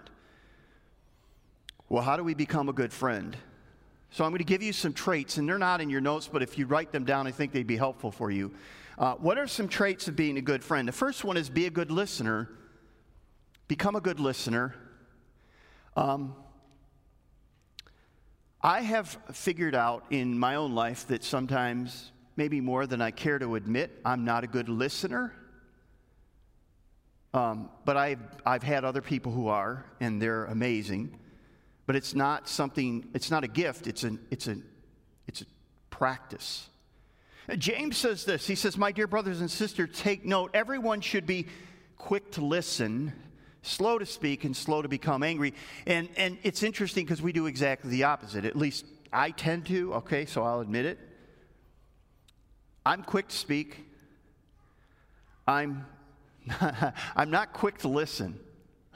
Well, 1.89 2.03
how 2.03 2.17
do 2.17 2.23
we 2.23 2.33
become 2.33 2.69
a 2.69 2.73
good 2.73 2.93
friend? 2.93 3.35
So 4.11 4.23
I'm 4.23 4.31
going 4.31 4.39
to 4.39 4.43
give 4.43 4.61
you 4.61 4.73
some 4.73 4.93
traits, 4.93 5.37
and 5.37 5.49
they're 5.49 5.57
not 5.57 5.81
in 5.81 5.89
your 5.89 6.01
notes, 6.01 6.29
but 6.31 6.43
if 6.43 6.57
you 6.57 6.67
write 6.67 6.91
them 6.91 7.03
down, 7.03 7.25
I 7.25 7.31
think 7.31 7.51
they'd 7.51 7.65
be 7.65 7.77
helpful 7.77 8.11
for 8.11 8.29
you. 8.29 8.53
Uh, 8.97 9.15
what 9.15 9.39
are 9.39 9.47
some 9.47 9.67
traits 9.67 10.07
of 10.07 10.15
being 10.15 10.37
a 10.37 10.41
good 10.41 10.63
friend? 10.63 10.87
The 10.87 10.91
first 10.91 11.23
one 11.23 11.35
is 11.35 11.49
be 11.49 11.65
a 11.65 11.71
good 11.71 11.89
listener 11.89 12.49
become 13.67 13.95
a 13.95 14.01
good 14.01 14.19
listener. 14.19 14.75
Um, 15.95 16.35
I 18.61 18.81
have 18.81 19.17
figured 19.33 19.75
out 19.75 20.05
in 20.09 20.37
my 20.37 20.55
own 20.55 20.73
life 20.73 21.07
that 21.07 21.23
sometimes, 21.23 22.11
maybe 22.35 22.61
more 22.61 22.87
than 22.87 23.01
I 23.01 23.11
care 23.11 23.39
to 23.39 23.55
admit, 23.55 23.99
I'm 24.05 24.23
not 24.23 24.43
a 24.43 24.47
good 24.47 24.69
listener. 24.69 25.33
Um, 27.33 27.69
but 27.83 27.97
I've, 27.97 28.21
I've 28.45 28.63
had 28.63 28.85
other 28.85 29.01
people 29.01 29.31
who 29.31 29.47
are, 29.47 29.85
and 29.99 30.21
they're 30.21 30.45
amazing. 30.45 31.19
But 31.85 31.95
it's 31.95 32.13
not 32.13 32.47
something, 32.47 33.09
it's 33.13 33.31
not 33.31 33.43
a 33.43 33.47
gift, 33.47 33.87
it's, 33.87 34.03
an, 34.03 34.19
it's, 34.29 34.47
a, 34.47 34.57
it's 35.27 35.41
a 35.41 35.45
practice. 35.89 36.69
James 37.57 37.97
says 37.97 38.23
this 38.23 38.47
He 38.47 38.55
says, 38.55 38.77
My 38.77 38.91
dear 38.91 39.07
brothers 39.07 39.41
and 39.41 39.51
sisters, 39.51 39.89
take 39.93 40.25
note. 40.25 40.51
Everyone 40.53 41.01
should 41.01 41.25
be 41.25 41.47
quick 41.97 42.31
to 42.33 42.45
listen, 42.45 43.13
slow 43.63 43.97
to 43.97 44.05
speak 44.05 44.43
and 44.43 44.55
slow 44.55 44.81
to 44.81 44.87
become 44.87 45.23
angry. 45.23 45.55
And, 45.87 46.07
and 46.15 46.37
it's 46.43 46.61
interesting 46.61 47.05
because 47.05 47.21
we 47.21 47.31
do 47.31 47.47
exactly 47.47 47.89
the 47.89 48.03
opposite. 48.03 48.45
At 48.45 48.55
least 48.55 48.85
I 49.11 49.31
tend 49.31 49.65
to, 49.67 49.95
okay, 49.95 50.25
so 50.25 50.43
I'll 50.43 50.59
admit 50.59 50.85
it. 50.85 50.99
I'm 52.85 53.01
quick 53.01 53.29
to 53.29 53.35
speak. 53.35 53.85
I'm, 55.47 55.85
I'm 57.15 57.31
not 57.31 57.53
quick 57.53 57.79
to 57.79 57.87
listen. 57.87 58.39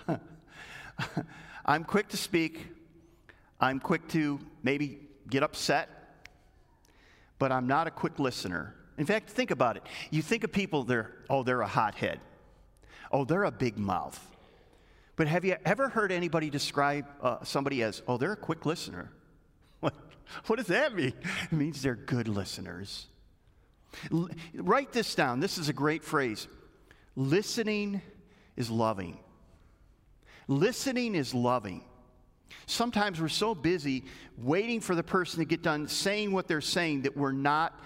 I'm 1.65 1.83
quick 1.83 2.09
to 2.09 2.17
speak. 2.17 2.67
I'm 3.59 3.79
quick 3.79 4.07
to 4.09 4.39
maybe 4.61 4.99
get 5.29 5.43
upset, 5.43 5.89
but 7.39 7.51
I'm 7.51 7.67
not 7.67 7.87
a 7.87 7.91
quick 7.91 8.19
listener. 8.19 8.75
In 8.97 9.05
fact, 9.05 9.29
think 9.29 9.51
about 9.51 9.77
it. 9.77 9.83
You 10.11 10.21
think 10.21 10.43
of 10.43 10.51
people, 10.51 10.83
they're, 10.83 11.11
oh, 11.29 11.43
they're 11.43 11.61
a 11.61 11.67
hothead. 11.67 12.19
Oh, 13.11 13.25
they're 13.25 13.45
a 13.45 13.51
big 13.51 13.77
mouth. 13.77 14.36
But 15.17 15.27
have 15.27 15.43
you 15.43 15.57
ever 15.65 15.89
heard 15.89 16.11
anybody 16.11 16.49
describe 16.49 17.05
uh, 17.21 17.43
somebody 17.43 17.83
as, 17.83 18.01
oh, 18.07 18.17
they're 18.17 18.31
a 18.31 18.37
quick 18.37 18.65
listener? 18.65 19.11
What, 19.79 19.93
what 20.47 20.55
does 20.57 20.67
that 20.67 20.95
mean? 20.95 21.13
It 21.43 21.55
means 21.55 21.81
they're 21.81 21.95
good 21.95 22.27
listeners. 22.27 23.05
L- 24.11 24.29
write 24.55 24.91
this 24.91 25.15
down. 25.15 25.39
This 25.39 25.57
is 25.57 25.69
a 25.69 25.73
great 25.73 26.03
phrase. 26.03 26.47
Listening 27.15 28.01
is 28.57 28.69
loving. 28.69 29.19
Listening 30.47 31.15
is 31.15 31.33
loving. 31.33 31.83
Sometimes 32.65 33.21
we're 33.21 33.29
so 33.29 33.55
busy 33.55 34.03
waiting 34.37 34.81
for 34.81 34.95
the 34.95 35.03
person 35.03 35.39
to 35.39 35.45
get 35.45 35.61
done 35.61 35.87
saying 35.87 36.31
what 36.31 36.47
they're 36.47 36.59
saying 36.59 37.03
that 37.03 37.15
we're 37.15 37.31
not 37.31 37.79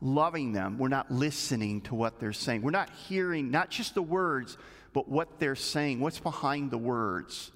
loving 0.00 0.52
them. 0.52 0.78
We're 0.78 0.88
not 0.88 1.10
listening 1.10 1.80
to 1.82 1.94
what 1.94 2.20
they're 2.20 2.32
saying. 2.32 2.62
We're 2.62 2.70
not 2.70 2.90
hearing 3.08 3.50
not 3.50 3.70
just 3.70 3.94
the 3.94 4.02
words, 4.02 4.56
but 4.98 5.08
what 5.08 5.38
they're 5.38 5.54
saying, 5.54 6.00
what's 6.00 6.18
behind 6.18 6.72
the 6.72 6.76
words. 6.76 7.52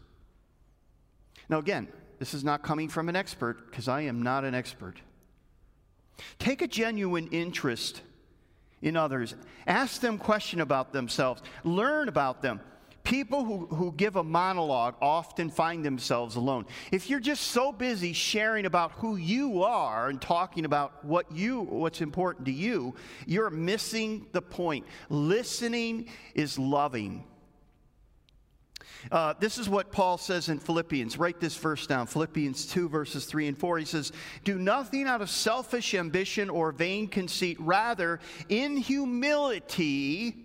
Now, 1.48 1.58
again, 1.58 1.88
this 2.20 2.34
is 2.34 2.44
not 2.44 2.62
coming 2.62 2.88
from 2.88 3.08
an 3.08 3.16
expert 3.16 3.68
because 3.68 3.88
I 3.88 4.02
am 4.02 4.22
not 4.22 4.44
an 4.44 4.54
expert. 4.54 5.00
Take 6.38 6.62
a 6.62 6.68
genuine 6.68 7.26
interest 7.32 8.00
in 8.80 8.96
others. 8.96 9.34
Ask 9.66 10.00
them 10.00 10.18
questions 10.18 10.62
about 10.62 10.92
themselves. 10.92 11.42
Learn 11.64 12.08
about 12.08 12.42
them. 12.42 12.60
People 13.02 13.44
who, 13.44 13.66
who 13.66 13.90
give 13.90 14.14
a 14.14 14.22
monologue 14.22 14.94
often 15.02 15.50
find 15.50 15.84
themselves 15.84 16.36
alone. 16.36 16.66
If 16.92 17.10
you're 17.10 17.18
just 17.18 17.48
so 17.48 17.72
busy 17.72 18.12
sharing 18.12 18.66
about 18.66 18.92
who 18.92 19.16
you 19.16 19.64
are 19.64 20.10
and 20.10 20.22
talking 20.22 20.64
about 20.64 21.04
what 21.04 21.32
you, 21.32 21.62
what's 21.62 22.02
important 22.02 22.46
to 22.46 22.52
you, 22.52 22.94
you're 23.26 23.50
missing 23.50 24.26
the 24.30 24.40
point. 24.40 24.86
Listening 25.08 26.06
is 26.36 26.56
loving. 26.56 27.24
Uh, 29.10 29.34
this 29.38 29.58
is 29.58 29.68
what 29.68 29.92
Paul 29.92 30.18
says 30.18 30.48
in 30.48 30.58
Philippians. 30.58 31.18
Write 31.18 31.40
this 31.40 31.56
verse 31.56 31.86
down 31.86 32.06
Philippians 32.06 32.66
2, 32.66 32.88
verses 32.88 33.24
3 33.24 33.48
and 33.48 33.58
4. 33.58 33.78
He 33.78 33.84
says, 33.84 34.12
Do 34.44 34.58
nothing 34.58 35.06
out 35.06 35.22
of 35.22 35.30
selfish 35.30 35.94
ambition 35.94 36.50
or 36.50 36.72
vain 36.72 37.08
conceit. 37.08 37.56
Rather, 37.60 38.20
in 38.48 38.76
humility, 38.76 40.36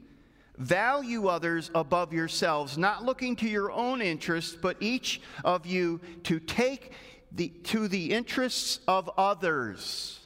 value 0.58 1.28
others 1.28 1.70
above 1.76 2.14
yourselves, 2.14 2.78
not 2.78 3.06
looking 3.06 3.36
to 3.38 3.48
your 3.48 3.72
own 3.72 4.02
interests, 4.02 4.58
but 4.60 4.78
each 4.80 5.22
of 5.44 5.66
you 5.66 6.02
to 6.24 6.40
take 6.40 6.92
the, 7.32 7.50
to 7.50 7.88
the 7.88 8.12
interests 8.12 8.80
of 8.88 9.10
others. 9.18 10.20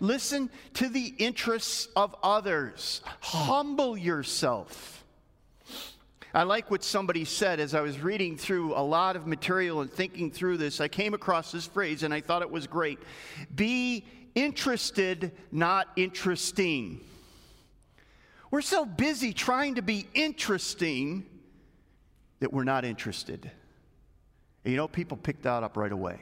Listen 0.00 0.50
to 0.74 0.88
the 0.88 1.14
interests 1.18 1.88
of 1.96 2.14
others. 2.22 3.02
Humble 3.20 3.96
yourself. 3.96 4.95
I 6.36 6.42
like 6.42 6.70
what 6.70 6.84
somebody 6.84 7.24
said 7.24 7.60
as 7.60 7.72
I 7.72 7.80
was 7.80 7.98
reading 7.98 8.36
through 8.36 8.74
a 8.74 8.84
lot 8.84 9.16
of 9.16 9.26
material 9.26 9.80
and 9.80 9.90
thinking 9.90 10.30
through 10.30 10.58
this. 10.58 10.82
I 10.82 10.88
came 10.88 11.14
across 11.14 11.50
this 11.50 11.66
phrase 11.66 12.02
and 12.02 12.12
I 12.12 12.20
thought 12.20 12.42
it 12.42 12.50
was 12.50 12.66
great. 12.66 12.98
Be 13.54 14.04
interested, 14.34 15.32
not 15.50 15.88
interesting. 15.96 17.00
We're 18.50 18.60
so 18.60 18.84
busy 18.84 19.32
trying 19.32 19.76
to 19.76 19.82
be 19.82 20.08
interesting 20.12 21.24
that 22.40 22.52
we're 22.52 22.64
not 22.64 22.84
interested. 22.84 23.50
And 24.62 24.70
you 24.70 24.76
know, 24.76 24.88
people 24.88 25.16
pick 25.16 25.40
that 25.40 25.62
up 25.62 25.78
right 25.78 25.90
away. 25.90 26.20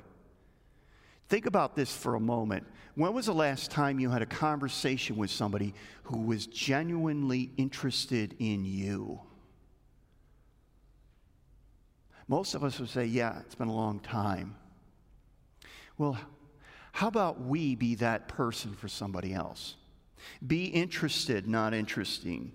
Think 1.28 1.46
about 1.46 1.74
this 1.74 1.92
for 1.92 2.14
a 2.14 2.20
moment. 2.20 2.64
When 2.94 3.12
was 3.14 3.26
the 3.26 3.34
last 3.34 3.72
time 3.72 3.98
you 3.98 4.10
had 4.10 4.22
a 4.22 4.26
conversation 4.26 5.16
with 5.16 5.32
somebody 5.32 5.74
who 6.04 6.20
was 6.20 6.46
genuinely 6.46 7.50
interested 7.56 8.36
in 8.38 8.64
you? 8.64 9.20
Most 12.28 12.54
of 12.54 12.64
us 12.64 12.78
would 12.80 12.88
say, 12.88 13.04
Yeah, 13.04 13.38
it's 13.40 13.54
been 13.54 13.68
a 13.68 13.74
long 13.74 14.00
time. 14.00 14.56
Well, 15.98 16.18
how 16.92 17.08
about 17.08 17.40
we 17.40 17.74
be 17.74 17.96
that 17.96 18.28
person 18.28 18.74
for 18.74 18.88
somebody 18.88 19.34
else? 19.34 19.76
Be 20.46 20.66
interested, 20.66 21.46
not 21.46 21.74
interesting. 21.74 22.52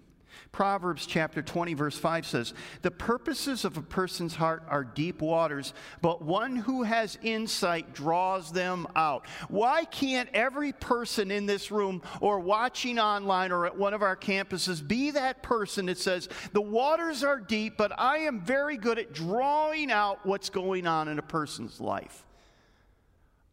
Proverbs 0.51 1.05
chapter 1.05 1.41
20, 1.43 1.75
verse 1.75 1.97
5 1.97 2.25
says, 2.25 2.53
The 2.81 2.91
purposes 2.91 3.65
of 3.65 3.77
a 3.77 3.81
person's 3.81 4.35
heart 4.35 4.63
are 4.67 4.83
deep 4.83 5.21
waters, 5.21 5.73
but 6.01 6.23
one 6.23 6.55
who 6.55 6.83
has 6.83 7.19
insight 7.21 7.93
draws 7.93 8.51
them 8.51 8.87
out. 8.95 9.27
Why 9.47 9.85
can't 9.85 10.27
every 10.33 10.73
person 10.73 11.29
in 11.29 11.45
this 11.45 11.71
room 11.71 12.01
or 12.19 12.39
watching 12.39 12.97
online 12.97 13.51
or 13.51 13.67
at 13.67 13.77
one 13.77 13.93
of 13.93 14.01
our 14.01 14.15
campuses 14.15 14.85
be 14.85 15.11
that 15.11 15.43
person 15.43 15.85
that 15.85 15.99
says, 15.99 16.27
The 16.51 16.61
waters 16.61 17.23
are 17.23 17.39
deep, 17.39 17.77
but 17.77 17.97
I 17.99 18.19
am 18.19 18.41
very 18.41 18.77
good 18.77 18.97
at 18.97 19.13
drawing 19.13 19.91
out 19.91 20.25
what's 20.25 20.49
going 20.49 20.87
on 20.87 21.07
in 21.07 21.19
a 21.19 21.23
person's 21.23 21.79
life? 21.79 22.25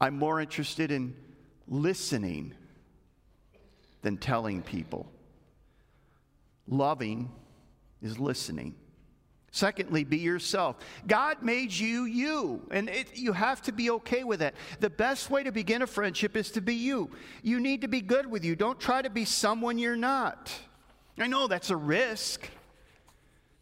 I'm 0.01 0.19
more 0.19 0.41
interested 0.41 0.91
in 0.91 1.15
listening 1.69 2.55
than 4.03 4.17
telling 4.17 4.63
people. 4.63 5.11
Loving 6.69 7.31
is 8.03 8.19
listening. 8.19 8.75
Secondly, 9.53 10.05
be 10.05 10.19
yourself. 10.19 10.77
God 11.07 11.43
made 11.43 11.73
you 11.73 12.05
you, 12.05 12.61
and 12.71 12.91
it, 12.91 13.17
you 13.17 13.33
have 13.33 13.63
to 13.63 13.73
be 13.73 13.89
okay 13.91 14.23
with 14.23 14.41
that. 14.41 14.55
The 14.81 14.91
best 14.91 15.31
way 15.31 15.45
to 15.45 15.51
begin 15.51 15.81
a 15.81 15.87
friendship 15.87 16.37
is 16.37 16.51
to 16.51 16.61
be 16.61 16.75
you. 16.75 17.11
You 17.43 17.59
need 17.59 17.81
to 17.81 17.89
be 17.89 18.03
good 18.03 18.27
with 18.27 18.45
you. 18.45 18.55
Don't 18.55 18.79
try 18.79 19.01
to 19.01 19.09
be 19.09 19.25
someone 19.25 19.79
you're 19.79 19.97
not. 19.97 20.53
I 21.19 21.27
know 21.27 21.47
that's 21.47 21.71
a 21.71 21.77
risk. 21.77 22.51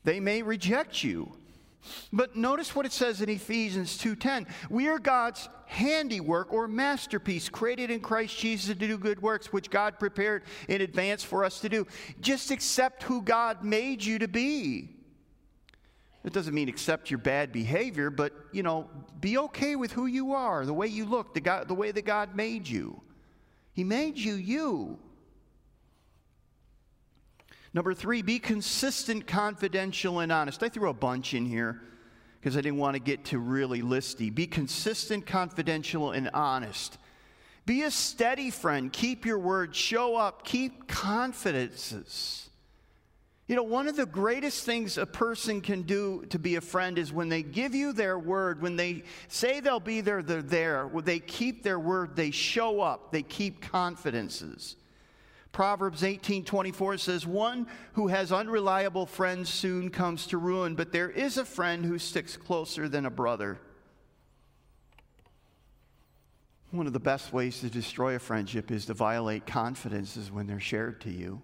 They 0.03 0.19
may 0.19 0.43
reject 0.43 1.05
you. 1.05 1.37
But 2.13 2.37
notice 2.37 2.75
what 2.75 2.87
it 2.87 2.93
says 2.93 3.21
in 3.21 3.29
Ephesians 3.29 3.99
2:10. 3.99 4.47
We 4.71 4.89
are 4.89 4.99
God's 4.99 5.49
handiwork 5.67 6.53
or 6.53 6.69
masterpiece 6.69 7.49
created 7.49 7.91
in 7.91 8.01
Christ 8.01 8.39
Jesus 8.39 8.69
to 8.69 8.75
do 8.75 8.99
good 8.99 9.23
works 9.23 9.53
which 9.53 9.71
God 9.71 9.99
prepared 9.99 10.45
in 10.69 10.81
advance 10.81 11.25
for 11.25 11.45
us 11.45 11.61
to 11.61 11.69
do. 11.69 11.87
Just 12.21 12.51
accept 12.51 13.03
who 13.05 13.23
God 13.23 13.65
made 13.65 14.05
you 14.05 14.19
to 14.19 14.29
be. 14.29 14.91
It 16.25 16.33
doesn't 16.33 16.55
mean 16.55 16.69
accept 16.69 17.11
your 17.11 17.19
bad 17.19 17.53
behavior, 17.53 18.11
but 18.11 18.33
you 18.53 18.63
know, 18.63 18.89
be 19.21 19.37
okay 19.37 19.77
with 19.77 19.93
who 19.93 20.07
you 20.07 20.33
are, 20.33 20.65
the 20.65 20.73
way 20.73 20.87
you 20.87 21.05
look, 21.05 21.35
the, 21.35 21.41
God, 21.41 21.69
the 21.69 21.75
way 21.75 21.93
that 21.93 22.07
God 22.07 22.35
made 22.35 22.67
you. 22.67 23.03
He 23.75 23.85
made 23.85 24.17
you 24.17 24.35
you. 24.35 24.99
Number 27.75 27.93
three, 27.93 28.23
be 28.23 28.39
consistent, 28.39 29.27
confidential, 29.27 30.21
and 30.21 30.31
honest. 30.31 30.63
I 30.63 30.69
threw 30.69 30.89
a 30.89 30.95
bunch 30.95 31.35
in 31.35 31.45
here 31.45 31.83
because 32.41 32.57
I 32.57 32.61
didn't 32.61 32.79
want 32.79 32.95
to 32.95 33.01
get 33.01 33.25
to 33.27 33.39
really 33.39 33.83
listy. 33.83 34.33
Be 34.33 34.47
consistent, 34.47 35.27
confidential, 35.27 36.13
and 36.13 36.31
honest. 36.33 36.99
Be 37.67 37.83
a 37.83 37.91
steady 37.91 38.51
friend. 38.51 38.93
Keep 38.93 39.27
your 39.27 39.41
word. 39.41 39.75
Show 39.75 40.15
up. 40.15 40.45
Keep 40.45 40.87
confidences. 40.87 42.49
You 43.49 43.57
know, 43.57 43.65
one 43.65 43.89
of 43.89 43.97
the 43.97 44.07
greatest 44.07 44.65
things 44.65 44.97
a 44.97 45.05
person 45.05 45.61
can 45.61 45.83
do 45.83 46.25
to 46.31 46.39
be 46.39 46.55
a 46.55 46.61
friend 46.61 46.97
is 46.97 47.13
when 47.13 47.29
they 47.29 47.43
give 47.43 47.75
you 47.75 47.93
their 47.93 48.19
word, 48.19 48.63
when 48.63 48.77
they 48.77 49.03
say 49.29 49.61
they'll 49.61 49.81
be 49.81 50.01
there, 50.01 50.23
they're 50.23 50.43
there. 50.43 50.87
When 50.87 51.05
they 51.05 51.19
keep 51.19 51.63
their 51.63 51.79
word, 51.79 52.15
they 52.15 52.31
show 52.31 52.81
up, 52.81 53.11
they 53.11 53.23
keep 53.23 53.61
confidences. 53.61 54.77
Proverbs 55.55 56.03
18:24 56.03 56.99
says, 56.99 57.27
"One 57.27 57.69
who 57.93 58.09
has 58.09 58.33
unreliable 58.33 59.07
friends 59.07 59.49
soon 59.49 59.89
comes 59.89 60.27
to 60.27 60.37
ruin, 60.37 60.75
but 60.75 60.91
there 60.91 61.09
is 61.09 61.39
a 61.39 61.45
friend 61.45 61.85
who 61.85 61.97
sticks 61.97 62.37
closer 62.37 62.89
than 62.89 63.07
a 63.07 63.11
brother." 63.11 63.61
One 66.73 66.89
of 66.89 66.93
the 66.93 66.99
best 66.99 67.33
ways 67.33 67.61
to 67.61 67.71
destroy 67.71 68.17
a 68.17 68.19
friendship 68.19 68.73
is 68.73 68.85
to 68.87 68.95
violate 68.95 69.47
confidences 69.47 70.29
when 70.33 70.49
they're 70.49 70.59
shared 70.59 71.01
to 71.03 71.11
you. 71.11 71.41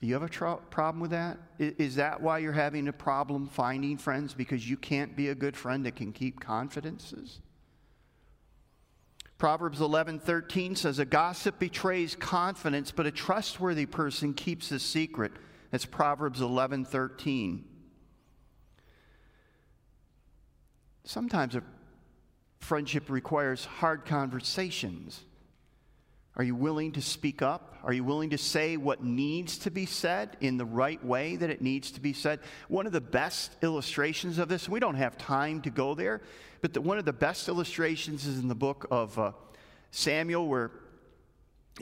You 0.00 0.12
have 0.12 0.22
a 0.22 0.28
tro- 0.28 0.62
problem 0.68 1.00
with 1.00 1.12
that? 1.12 1.38
Is 1.58 1.94
that 1.94 2.20
why 2.20 2.36
you're 2.36 2.52
having 2.52 2.86
a 2.86 2.92
problem 2.92 3.48
finding 3.48 3.96
friends? 3.96 4.34
Because 4.34 4.68
you 4.68 4.76
can't 4.76 5.16
be 5.16 5.30
a 5.30 5.34
good 5.34 5.56
friend 5.56 5.86
that 5.86 5.96
can 5.96 6.12
keep 6.12 6.38
confidences? 6.38 7.40
Proverbs 9.38 9.80
11:13 9.80 10.76
says 10.76 10.98
a 10.98 11.04
gossip 11.04 11.58
betrays 11.58 12.14
confidence, 12.14 12.90
but 12.92 13.06
a 13.06 13.10
trustworthy 13.10 13.86
person 13.86 14.32
keeps 14.32 14.70
a 14.70 14.78
secret. 14.78 15.32
That's 15.70 15.84
Proverbs 15.84 16.40
11:13. 16.40 17.64
Sometimes 21.04 21.54
a 21.56 21.62
friendship 22.60 23.10
requires 23.10 23.64
hard 23.64 24.06
conversations. 24.06 25.24
Are 26.36 26.42
you 26.42 26.54
willing 26.54 26.92
to 26.92 27.02
speak 27.02 27.42
up? 27.42 27.76
Are 27.84 27.92
you 27.92 28.02
willing 28.02 28.30
to 28.30 28.38
say 28.38 28.76
what 28.76 29.04
needs 29.04 29.58
to 29.58 29.70
be 29.70 29.86
said 29.86 30.36
in 30.40 30.56
the 30.56 30.64
right 30.64 31.04
way 31.04 31.36
that 31.36 31.50
it 31.50 31.62
needs 31.62 31.92
to 31.92 32.00
be 32.00 32.12
said? 32.12 32.40
One 32.68 32.86
of 32.86 32.92
the 32.92 33.00
best 33.00 33.52
illustrations 33.62 34.38
of 34.38 34.48
this, 34.48 34.68
we 34.68 34.80
don't 34.80 34.96
have 34.96 35.16
time 35.16 35.60
to 35.62 35.70
go 35.70 35.94
there, 35.94 36.22
but 36.60 36.72
the, 36.72 36.80
one 36.80 36.98
of 36.98 37.04
the 37.04 37.12
best 37.12 37.48
illustrations 37.48 38.26
is 38.26 38.38
in 38.38 38.48
the 38.48 38.54
book 38.54 38.86
of 38.90 39.16
uh, 39.18 39.32
Samuel, 39.92 40.48
where 40.48 40.72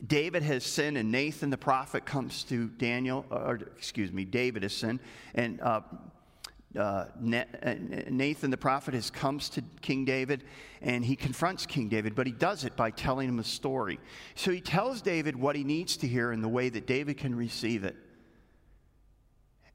David 0.07 0.43
has 0.43 0.65
sinned, 0.65 0.99
and 0.99 1.11
Nathan 1.11 1.51
the 1.51 1.57
prophet 1.57 2.05
comes 2.05 2.45
to 2.45 2.69
Daniel, 2.69 3.25
or 3.31 3.61
excuse 3.77 4.12
me, 4.12 4.25
David 4.25 4.65
has 4.65 4.75
sinned, 4.75 5.01
and 5.35 5.61
uh, 5.61 5.81
uh, 6.79 7.07
Nathan 7.21 8.51
the 8.51 8.57
prophet 8.57 8.95
has 8.95 9.11
comes 9.11 9.49
to 9.51 9.63
King 9.81 10.05
David 10.05 10.45
and 10.81 11.05
he 11.05 11.17
confronts 11.17 11.67
King 11.67 11.89
David, 11.89 12.15
but 12.15 12.27
he 12.27 12.33
does 12.33 12.65
it 12.65 12.77
by 12.77 12.91
telling 12.91 13.29
him 13.29 13.39
a 13.39 13.45
story. 13.45 13.99
So 14.35 14.51
he 14.51 14.61
tells 14.61 15.03
David 15.03 15.37
what 15.37 15.57
he 15.57 15.65
needs 15.65 15.97
to 15.99 16.09
hear 16.09 16.33
in 16.33 16.41
the 16.41 16.49
way 16.49 16.69
that 16.69 16.87
David 16.87 17.19
can 17.19 17.35
receive 17.35 17.85
it. 17.85 17.97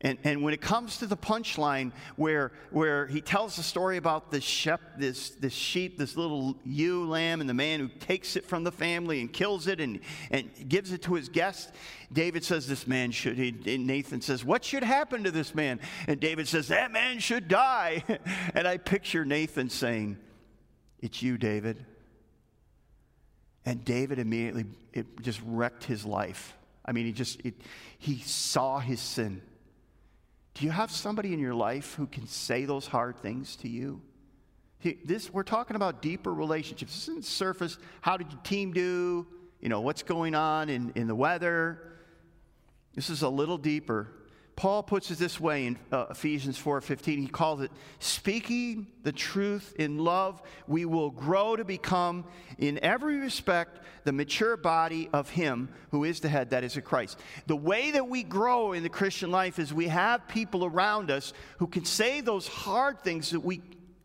And, 0.02 0.20
and 0.24 0.44
when 0.44 0.54
it 0.54 0.62
comes 0.62 0.98
to 1.00 1.08
the 1.08 1.18
punchline 1.18 1.92
where, 2.18 2.52
where 2.70 3.08
he 3.08 3.20
tells 3.20 3.56
the 3.56 3.64
story 3.64 3.98
about 3.98 4.30
this, 4.30 4.44
shep, 4.44 4.80
this, 4.98 5.32
this 5.32 5.54
sheep, 5.54 5.98
this 5.98 6.16
little 6.16 6.56
ewe 6.64 7.06
lamb, 7.06 7.42
and 7.42 7.50
the 7.50 7.56
man 7.56 7.80
who 7.80 7.88
takes 7.88 8.36
it 8.36 8.46
from 8.46 8.64
the 8.64 8.72
family 8.72 9.22
and 9.22 9.34
kills 9.34 9.66
it 9.66 9.82
and, 9.82 10.00
and 10.30 10.52
gives 10.70 10.92
it 10.92 11.02
to 11.04 11.16
his 11.16 11.30
guest, 11.30 11.72
David 12.14 12.44
says, 12.44 12.68
This 12.68 12.86
man 12.86 13.10
should, 13.10 13.40
and 13.40 13.88
Nathan 13.88 14.22
says, 14.22 14.46
What 14.46 14.64
should 14.64 14.84
happen 14.84 15.24
to 15.24 15.32
this 15.32 15.56
man? 15.56 15.80
And 16.08 16.20
David 16.20 16.48
says, 16.48 16.68
That 16.68 16.92
man 16.92 17.18
should 17.18 17.48
die. 17.48 18.04
and 18.54 18.68
I 18.68 18.78
picture 18.78 19.26
Nathan 19.26 19.68
saying, 19.68 20.18
It's 21.00 21.24
you, 21.24 21.40
David. 21.40 21.84
And 23.66 23.84
David 23.84 24.20
immediately, 24.20 24.66
it 24.94 25.08
just 25.22 25.42
wrecked 25.44 25.86
his 25.86 26.06
life. 26.06 26.56
I 26.86 26.92
mean, 26.92 27.08
he 27.08 27.12
just, 27.12 27.42
it, 27.44 27.56
he 27.98 28.20
saw 28.20 28.78
his 28.78 29.02
sin 29.02 29.42
Do 30.58 30.66
you 30.66 30.72
have 30.72 30.90
somebody 30.90 31.34
in 31.34 31.40
your 31.40 31.54
life 31.54 31.94
who 31.94 32.08
can 32.08 32.26
say 32.26 32.66
those 32.66 32.88
hard 32.88 33.20
things 33.20 33.56
to 33.58 33.70
you? 33.70 34.02
This, 35.06 35.32
we're 35.32 35.44
talking 35.44 35.76
about 35.76 36.02
deeper 36.02 36.34
relationships. 36.34 36.96
This 36.96 37.10
isn't 37.10 37.26
surface. 37.26 37.78
How 38.02 38.18
did 38.18 38.32
your 38.32 38.42
team 38.42 38.74
do? 38.74 39.28
You 39.60 39.70
know, 39.70 39.82
what's 39.82 40.02
going 40.02 40.34
on 40.34 40.70
in, 40.70 40.94
in 40.96 41.06
the 41.06 41.14
weather? 41.14 42.00
This 42.96 43.12
is 43.12 43.22
a 43.22 43.30
little 43.30 43.60
deeper. 43.60 44.08
Paul 44.58 44.82
puts 44.82 45.12
it 45.12 45.20
this 45.20 45.40
way 45.40 45.68
in 45.68 45.78
uh, 45.92 46.08
Ephesians 46.10 46.60
4:15. 46.60 47.20
He 47.20 47.28
calls 47.28 47.62
it 47.62 47.72
speaking 48.00 48.88
the 49.04 49.12
truth 49.12 49.76
in 49.78 50.00
love, 50.00 50.42
we 50.68 50.84
will 50.84 51.12
grow 51.12 51.56
to 51.56 51.64
become 51.64 52.26
in 52.58 52.80
every 52.84 53.20
respect 53.20 53.80
the 54.04 54.12
mature 54.12 54.58
body 54.58 55.10
of 55.14 55.30
him 55.30 55.70
who 55.92 56.04
is 56.04 56.22
the 56.22 56.28
head 56.28 56.50
that 56.50 56.64
is 56.64 56.78
Christ. 56.84 57.20
The 57.46 57.56
way 57.56 57.92
that 57.92 58.10
we 58.10 58.24
grow 58.24 58.74
in 58.74 58.82
the 58.82 58.90
Christian 58.90 59.30
life 59.30 59.60
is 59.60 59.72
we 59.72 59.90
have 59.90 60.28
people 60.28 60.66
around 60.66 61.12
us 61.12 61.34
who 61.60 61.68
can 61.68 61.86
say 61.86 62.22
those 62.22 62.48
hard 62.48 63.02
things 63.02 63.30
that 63.30 63.42
we 63.42 63.62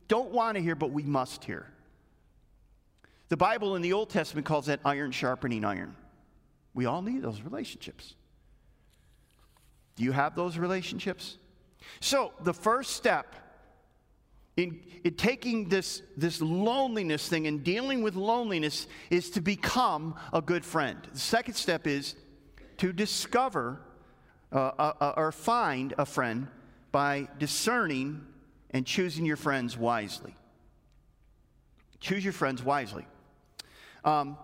don't 0.07 0.33
want 0.33 0.57
to 0.57 0.63
hear 0.63 0.75
but 0.75 0.91
we 0.91 1.03
must 1.03 1.45
hear. 1.45 1.67
The 3.31 3.39
Bible 3.39 3.75
in 3.75 3.81
the 3.81 3.95
Old 3.95 4.11
Testament 4.11 4.47
calls 4.47 4.67
that 4.67 4.81
iron 4.85 5.13
sharpening 5.13 5.65
iron. 5.65 5.97
We 6.75 6.85
all 6.85 7.01
need 7.01 7.23
those 7.23 7.41
relationships. 7.41 8.17
Do 9.97 10.05
you 10.05 10.13
have 10.13 10.35
those 10.35 10.59
relationships? 10.59 11.37
So, 12.01 12.33
the 12.41 12.55
first 12.55 12.93
step 12.93 13.35
in, 14.57 14.81
in, 15.05 15.15
taking 15.15 15.69
this, 15.69 16.03
this 16.17 16.41
loneliness 16.41 17.29
thing 17.29 17.47
and 17.47 17.65
dealing 17.65 18.03
with 18.03 18.15
loneliness 18.15 18.87
is 19.11 19.31
to 19.31 19.41
become 19.41 20.15
a 20.33 20.41
good 20.41 20.65
friend. 20.65 20.99
The 21.13 21.19
second 21.19 21.55
step 21.55 21.87
is 21.87 22.15
to 22.79 22.93
discover 22.93 23.81
uh, 24.53 25.13
or 25.17 25.33
find 25.33 25.95
a 25.97 26.05
friend 26.05 26.49
by 26.91 27.29
discerning 27.39 28.27
and 28.71 28.87
choosing 28.87 29.25
your 29.25 29.37
friends 29.37 29.77
wisely. 29.77 30.35
Choose 32.01 32.23
your 32.23 32.33
friends 32.33 32.63
wisely. 32.63 33.07
Um, 34.05 34.37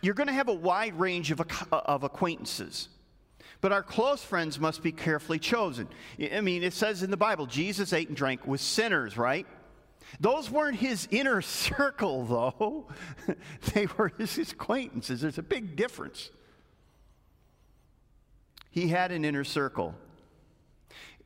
you're 0.00 0.14
going 0.14 0.28
to 0.28 0.32
have 0.32 0.48
a 0.48 0.54
wide 0.54 0.98
range 0.98 1.30
of, 1.30 1.40
of 1.70 2.02
acquaintances. 2.02 2.88
But 3.60 3.72
our 3.72 3.82
close 3.82 4.22
friends 4.22 4.58
must 4.58 4.82
be 4.82 4.92
carefully 4.92 5.38
chosen. 5.38 5.88
I 6.32 6.40
mean, 6.40 6.62
it 6.62 6.72
says 6.72 7.02
in 7.02 7.10
the 7.10 7.16
Bible, 7.16 7.46
Jesus 7.46 7.92
ate 7.92 8.08
and 8.08 8.16
drank 8.16 8.46
with 8.46 8.60
sinners, 8.60 9.18
right? 9.18 9.46
Those 10.18 10.50
weren't 10.50 10.78
his 10.78 11.06
inner 11.10 11.42
circle, 11.42 12.24
though. 12.24 12.86
they 13.74 13.86
were 13.96 14.12
his 14.16 14.38
acquaintances. 14.38 15.20
There's 15.20 15.38
a 15.38 15.42
big 15.42 15.76
difference. 15.76 16.30
He 18.70 18.88
had 18.88 19.12
an 19.12 19.24
inner 19.24 19.44
circle. 19.44 19.94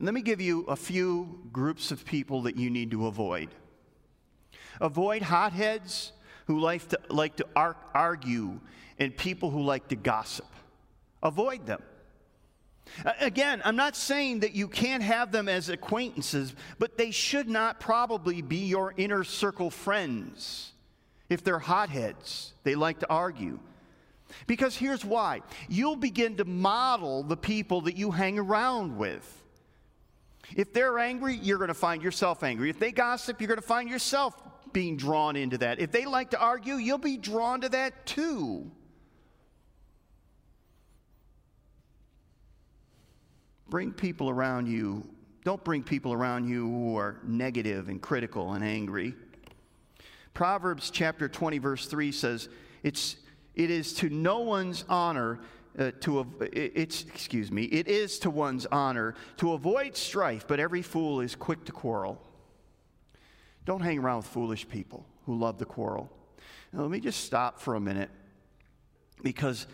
Let 0.00 0.12
me 0.12 0.22
give 0.22 0.40
you 0.40 0.62
a 0.62 0.76
few 0.76 1.40
groups 1.52 1.92
of 1.92 2.04
people 2.04 2.42
that 2.42 2.56
you 2.56 2.68
need 2.68 2.90
to 2.90 3.06
avoid. 3.06 3.50
Avoid 4.80 5.22
hotheads 5.22 6.12
who 6.46 6.58
like 6.58 6.88
to, 6.88 6.98
like 7.08 7.36
to 7.36 7.46
argue 7.54 8.58
and 8.98 9.16
people 9.16 9.50
who 9.50 9.62
like 9.62 9.88
to 9.88 9.96
gossip. 9.96 10.46
Avoid 11.22 11.66
them. 11.66 11.82
Again, 13.20 13.62
I'm 13.64 13.76
not 13.76 13.96
saying 13.96 14.40
that 14.40 14.54
you 14.54 14.68
can't 14.68 15.02
have 15.02 15.32
them 15.32 15.48
as 15.48 15.68
acquaintances, 15.68 16.54
but 16.78 16.96
they 16.96 17.10
should 17.10 17.48
not 17.48 17.80
probably 17.80 18.42
be 18.42 18.66
your 18.66 18.94
inner 18.96 19.24
circle 19.24 19.70
friends. 19.70 20.72
If 21.28 21.42
they're 21.42 21.58
hotheads, 21.58 22.52
they 22.62 22.74
like 22.74 23.00
to 23.00 23.10
argue. 23.10 23.58
Because 24.46 24.76
here's 24.76 25.04
why 25.04 25.42
you'll 25.68 25.96
begin 25.96 26.36
to 26.36 26.44
model 26.44 27.22
the 27.22 27.36
people 27.36 27.82
that 27.82 27.96
you 27.96 28.10
hang 28.10 28.38
around 28.38 28.96
with. 28.96 29.42
If 30.54 30.72
they're 30.72 30.98
angry, 30.98 31.36
you're 31.36 31.58
going 31.58 31.68
to 31.68 31.74
find 31.74 32.02
yourself 32.02 32.42
angry. 32.42 32.68
If 32.70 32.78
they 32.78 32.92
gossip, 32.92 33.40
you're 33.40 33.48
going 33.48 33.60
to 33.60 33.66
find 33.66 33.88
yourself 33.88 34.34
being 34.72 34.96
drawn 34.96 35.36
into 35.36 35.58
that. 35.58 35.80
If 35.80 35.90
they 35.90 36.04
like 36.04 36.30
to 36.30 36.38
argue, 36.38 36.74
you'll 36.74 36.98
be 36.98 37.16
drawn 37.16 37.62
to 37.62 37.68
that 37.70 38.06
too. 38.06 38.70
Bring 43.74 43.90
people 43.90 44.30
around 44.30 44.68
you. 44.68 45.02
Don't 45.42 45.64
bring 45.64 45.82
people 45.82 46.12
around 46.12 46.48
you 46.48 46.64
who 46.64 46.96
are 46.96 47.18
negative 47.24 47.88
and 47.88 48.00
critical 48.00 48.52
and 48.52 48.64
angry. 48.64 49.16
Proverbs 50.32 50.90
chapter 50.90 51.28
20, 51.28 51.58
verse 51.58 51.86
3 51.86 52.12
says, 52.12 52.48
It's, 52.84 53.16
It 53.56 53.72
is 53.72 53.92
to 53.94 54.10
no 54.10 54.38
one's 54.42 54.84
honor 54.88 55.40
uh, 55.76 55.90
to 56.02 56.24
it's 56.52 57.02
excuse 57.02 57.50
me 57.50 57.64
it 57.64 57.88
is 57.88 58.20
to 58.20 58.30
one's 58.30 58.64
honor 58.66 59.16
to 59.38 59.54
avoid 59.54 59.96
strife 59.96 60.46
but 60.46 60.60
every 60.60 60.82
fool 60.82 61.20
is 61.20 61.34
quick 61.34 61.64
to 61.64 61.72
quarrel 61.72 62.22
don't 63.64 63.80
hang 63.80 63.98
around 63.98 64.18
with 64.18 64.26
foolish 64.26 64.68
people 64.68 65.04
who 65.26 65.36
love 65.36 65.58
to 65.58 65.64
quarrel 65.64 66.08
now, 66.72 66.82
let 66.82 66.90
me 66.92 67.00
just 67.00 67.24
stop 67.24 67.58
for 67.58 67.74
a 67.74 67.80
minute 67.80 68.10
because 69.24 69.66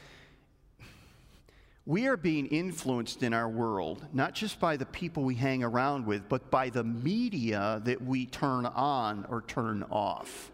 we 1.91 2.07
are 2.07 2.17
being 2.17 2.47
influenced 2.47 3.25
in 3.25 3.35
our 3.35 3.49
world, 3.49 4.07
not 4.13 4.33
just 4.33 4.61
by 4.61 4.77
the 4.77 4.87
people 4.87 5.25
we 5.25 5.35
hang 5.35 5.65
around 5.65 6.07
with, 6.07 6.29
but 6.29 6.49
by 6.49 6.71
the 6.71 6.85
media 6.85 7.83
that 7.85 8.01
we 8.01 8.27
turn 8.27 8.65
on 8.65 9.27
or 9.29 9.43
turn 9.49 9.83
off. 9.91 10.53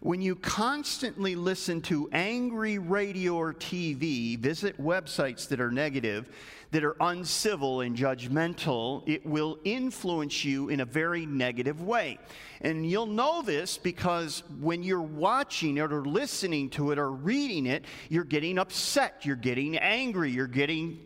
When 0.00 0.20
you 0.20 0.36
constantly 0.36 1.34
listen 1.34 1.80
to 1.82 2.10
angry 2.12 2.78
radio 2.78 3.34
or 3.36 3.54
TV, 3.54 4.38
visit 4.38 4.78
websites 4.78 5.48
that 5.48 5.60
are 5.60 5.70
negative, 5.70 6.28
that 6.72 6.84
are 6.84 6.96
uncivil 7.00 7.80
and 7.80 7.96
judgmental, 7.96 9.02
it 9.08 9.24
will 9.24 9.58
influence 9.64 10.44
you 10.44 10.68
in 10.68 10.80
a 10.80 10.84
very 10.84 11.24
negative 11.24 11.80
way. 11.80 12.18
And 12.60 12.88
you'll 12.88 13.06
know 13.06 13.42
this 13.42 13.78
because 13.78 14.42
when 14.60 14.82
you're 14.82 15.00
watching 15.00 15.78
it 15.78 15.92
or 15.92 16.04
listening 16.04 16.68
to 16.70 16.90
it 16.90 16.98
or 16.98 17.10
reading 17.10 17.66
it, 17.66 17.84
you're 18.08 18.24
getting 18.24 18.58
upset, 18.58 19.24
you're 19.24 19.36
getting 19.36 19.78
angry, 19.78 20.30
you're 20.30 20.46
getting 20.46 20.98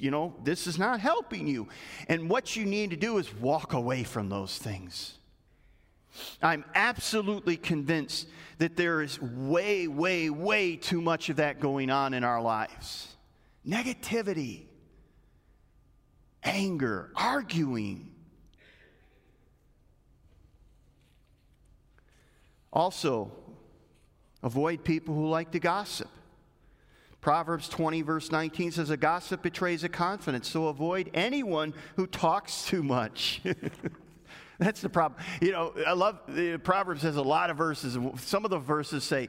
you 0.00 0.12
know, 0.12 0.36
this 0.44 0.68
is 0.68 0.78
not 0.78 1.00
helping 1.00 1.48
you. 1.48 1.68
And 2.06 2.30
what 2.30 2.54
you 2.54 2.64
need 2.64 2.90
to 2.90 2.96
do 2.96 3.18
is 3.18 3.34
walk 3.34 3.72
away 3.72 4.04
from 4.04 4.28
those 4.28 4.56
things. 4.56 5.17
I'm 6.42 6.64
absolutely 6.74 7.56
convinced 7.56 8.28
that 8.58 8.76
there 8.76 9.02
is 9.02 9.20
way, 9.20 9.86
way, 9.88 10.30
way 10.30 10.76
too 10.76 11.00
much 11.00 11.28
of 11.28 11.36
that 11.36 11.60
going 11.60 11.90
on 11.90 12.14
in 12.14 12.24
our 12.24 12.40
lives. 12.40 13.16
Negativity, 13.66 14.62
anger, 16.42 17.10
arguing. 17.14 18.10
Also, 22.72 23.32
avoid 24.42 24.84
people 24.84 25.14
who 25.14 25.28
like 25.28 25.52
to 25.52 25.60
gossip. 25.60 26.08
Proverbs 27.20 27.68
20, 27.68 28.02
verse 28.02 28.30
19 28.30 28.72
says, 28.72 28.90
A 28.90 28.96
gossip 28.96 29.42
betrays 29.42 29.82
a 29.84 29.88
confidence, 29.88 30.48
so 30.48 30.68
avoid 30.68 31.10
anyone 31.14 31.74
who 31.96 32.06
talks 32.06 32.64
too 32.64 32.82
much. 32.82 33.42
That's 34.60 34.80
the 34.80 34.88
problem. 34.88 35.20
You 35.40 35.52
know, 35.52 35.72
I 35.86 35.92
love 35.92 36.18
the 36.26 36.58
Proverbs 36.58 37.02
has 37.02 37.14
a 37.14 37.22
lot 37.22 37.50
of 37.50 37.56
verses. 37.56 37.96
Some 38.16 38.44
of 38.44 38.50
the 38.50 38.58
verses 38.58 39.04
say, 39.04 39.28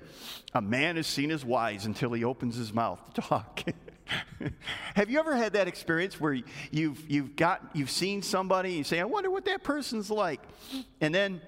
"A 0.54 0.62
man 0.62 0.98
is 0.98 1.06
seen 1.06 1.30
as 1.30 1.46
wise 1.46 1.86
until 1.86 2.12
he 2.14 2.24
opens 2.24 2.56
his 2.56 2.74
mouth 2.74 3.00
to 3.14 3.22
talk." 3.22 3.64
Have 4.96 5.12
you 5.12 5.20
ever 5.20 5.36
had 5.36 5.54
that 5.54 5.68
experience 5.68 6.20
where 6.20 6.34
you've 6.72 7.08
you've 7.08 7.36
got 7.36 7.62
you've 7.74 7.92
seen 7.92 8.24
somebody 8.24 8.70
and 8.70 8.78
you 8.80 8.84
say, 8.84 9.00
"I 9.00 9.04
wonder 9.04 9.30
what 9.30 9.46
that 9.46 9.64
person's 9.64 10.10
like," 10.10 10.42
and 11.00 11.14
then 11.14 11.42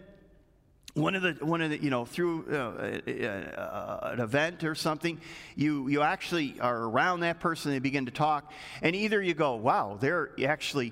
one 0.93 1.15
of 1.15 1.23
the 1.23 1.43
one 1.43 1.61
of 1.61 1.71
the 1.71 1.81
you 1.81 1.89
know 1.89 2.05
through 2.05 2.45
uh, 2.51 2.55
uh, 2.55 4.11
an 4.13 4.19
event 4.19 4.63
or 4.63 4.75
something 4.75 5.19
you 5.55 5.87
you 5.87 6.01
actually 6.03 6.59
are 6.59 6.83
around 6.83 7.21
that 7.21 7.39
person 7.39 7.71
and 7.71 7.77
they 7.77 7.79
begin 7.79 8.05
to 8.05 8.11
talk 8.11 8.51
and 8.81 8.95
either 8.95 9.21
you 9.21 9.33
go 9.33 9.55
wow 9.55 9.97
they're 9.99 10.31
actually 10.45 10.91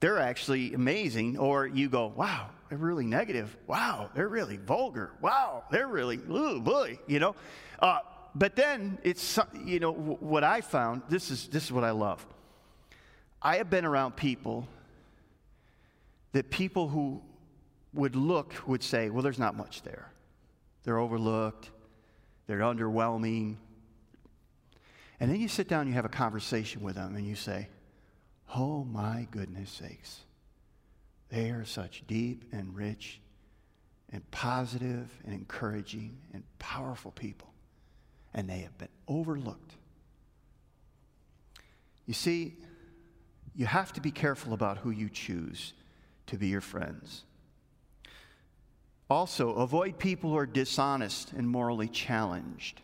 they're 0.00 0.18
actually 0.18 0.74
amazing. 0.74 1.38
Or 1.38 1.66
you 1.66 1.88
go, 1.88 2.12
wow, 2.16 2.50
they're 2.68 2.78
really 2.78 3.06
negative. 3.06 3.56
Wow, 3.66 4.10
they're 4.14 4.28
really 4.28 4.56
vulgar. 4.56 5.12
Wow, 5.20 5.64
they're 5.70 5.86
really, 5.86 6.16
ooh, 6.30 6.60
boy, 6.60 6.98
you 7.06 7.20
know. 7.20 7.36
Uh, 7.78 7.98
but 8.34 8.56
then 8.56 8.98
it's, 9.02 9.38
you 9.64 9.80
know, 9.80 9.92
what 9.92 10.44
I 10.44 10.60
found, 10.60 11.02
this 11.08 11.30
is, 11.30 11.48
this 11.48 11.64
is 11.64 11.72
what 11.72 11.84
I 11.84 11.90
love. 11.90 12.24
I 13.42 13.56
have 13.56 13.70
been 13.70 13.84
around 13.84 14.16
people 14.16 14.68
that 16.32 16.50
people 16.50 16.88
who 16.88 17.22
would 17.92 18.14
look 18.14 18.54
would 18.66 18.82
say, 18.82 19.10
well, 19.10 19.22
there's 19.22 19.38
not 19.38 19.56
much 19.56 19.82
there. 19.82 20.12
They're 20.84 20.98
overlooked, 20.98 21.70
they're 22.46 22.60
underwhelming. 22.60 23.56
And 25.18 25.30
then 25.30 25.40
you 25.40 25.48
sit 25.48 25.68
down 25.68 25.86
you 25.86 25.94
have 25.94 26.04
a 26.04 26.08
conversation 26.08 26.82
with 26.82 26.94
them 26.94 27.16
and 27.16 27.26
you 27.26 27.34
say, 27.34 27.68
Oh 28.54 28.84
my 28.84 29.28
goodness 29.30 29.70
sakes. 29.70 30.20
They 31.28 31.50
are 31.50 31.64
such 31.64 32.04
deep 32.06 32.44
and 32.52 32.74
rich 32.74 33.20
and 34.12 34.28
positive 34.32 35.08
and 35.24 35.32
encouraging 35.32 36.18
and 36.34 36.42
powerful 36.58 37.12
people. 37.12 37.52
And 38.34 38.48
they 38.48 38.58
have 38.58 38.76
been 38.78 38.88
overlooked. 39.06 39.76
You 42.06 42.14
see, 42.14 42.56
you 43.54 43.66
have 43.66 43.92
to 43.92 44.00
be 44.00 44.10
careful 44.10 44.52
about 44.52 44.78
who 44.78 44.90
you 44.90 45.08
choose 45.08 45.72
to 46.26 46.36
be 46.36 46.48
your 46.48 46.60
friends. 46.60 47.24
Also, 49.08 49.54
avoid 49.54 49.98
people 49.98 50.30
who 50.30 50.36
are 50.36 50.46
dishonest 50.46 51.32
and 51.32 51.48
morally 51.48 51.88
challenged. 51.88 52.80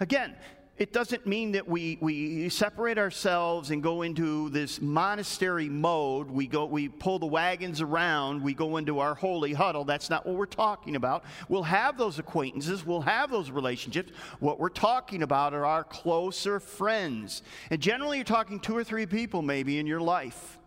Again, 0.00 0.34
it 0.78 0.92
doesn't 0.92 1.26
mean 1.26 1.52
that 1.52 1.68
we, 1.68 1.98
we 2.00 2.48
separate 2.48 2.96
ourselves 2.96 3.70
and 3.70 3.82
go 3.82 4.02
into 4.02 4.48
this 4.48 4.80
monastery 4.80 5.68
mode. 5.68 6.30
We, 6.30 6.46
go, 6.46 6.64
we 6.64 6.88
pull 6.88 7.18
the 7.18 7.26
wagons 7.26 7.82
around, 7.82 8.42
we 8.42 8.54
go 8.54 8.78
into 8.78 8.98
our 8.98 9.14
holy 9.14 9.52
huddle. 9.52 9.84
That's 9.84 10.08
not 10.08 10.24
what 10.24 10.34
we're 10.34 10.46
talking 10.46 10.96
about. 10.96 11.24
We'll 11.50 11.62
have 11.62 11.98
those 11.98 12.18
acquaintances, 12.18 12.86
we'll 12.86 13.02
have 13.02 13.30
those 13.30 13.50
relationships. 13.50 14.12
What 14.40 14.58
we're 14.58 14.70
talking 14.70 15.22
about 15.22 15.52
are 15.52 15.66
our 15.66 15.84
closer 15.84 16.58
friends. 16.58 17.42
And 17.68 17.80
generally, 17.80 18.16
you're 18.16 18.24
talking 18.24 18.58
two 18.58 18.76
or 18.76 18.82
three 18.82 19.06
people 19.06 19.42
maybe 19.42 19.78
in 19.78 19.86
your 19.86 20.00
life. 20.00 20.58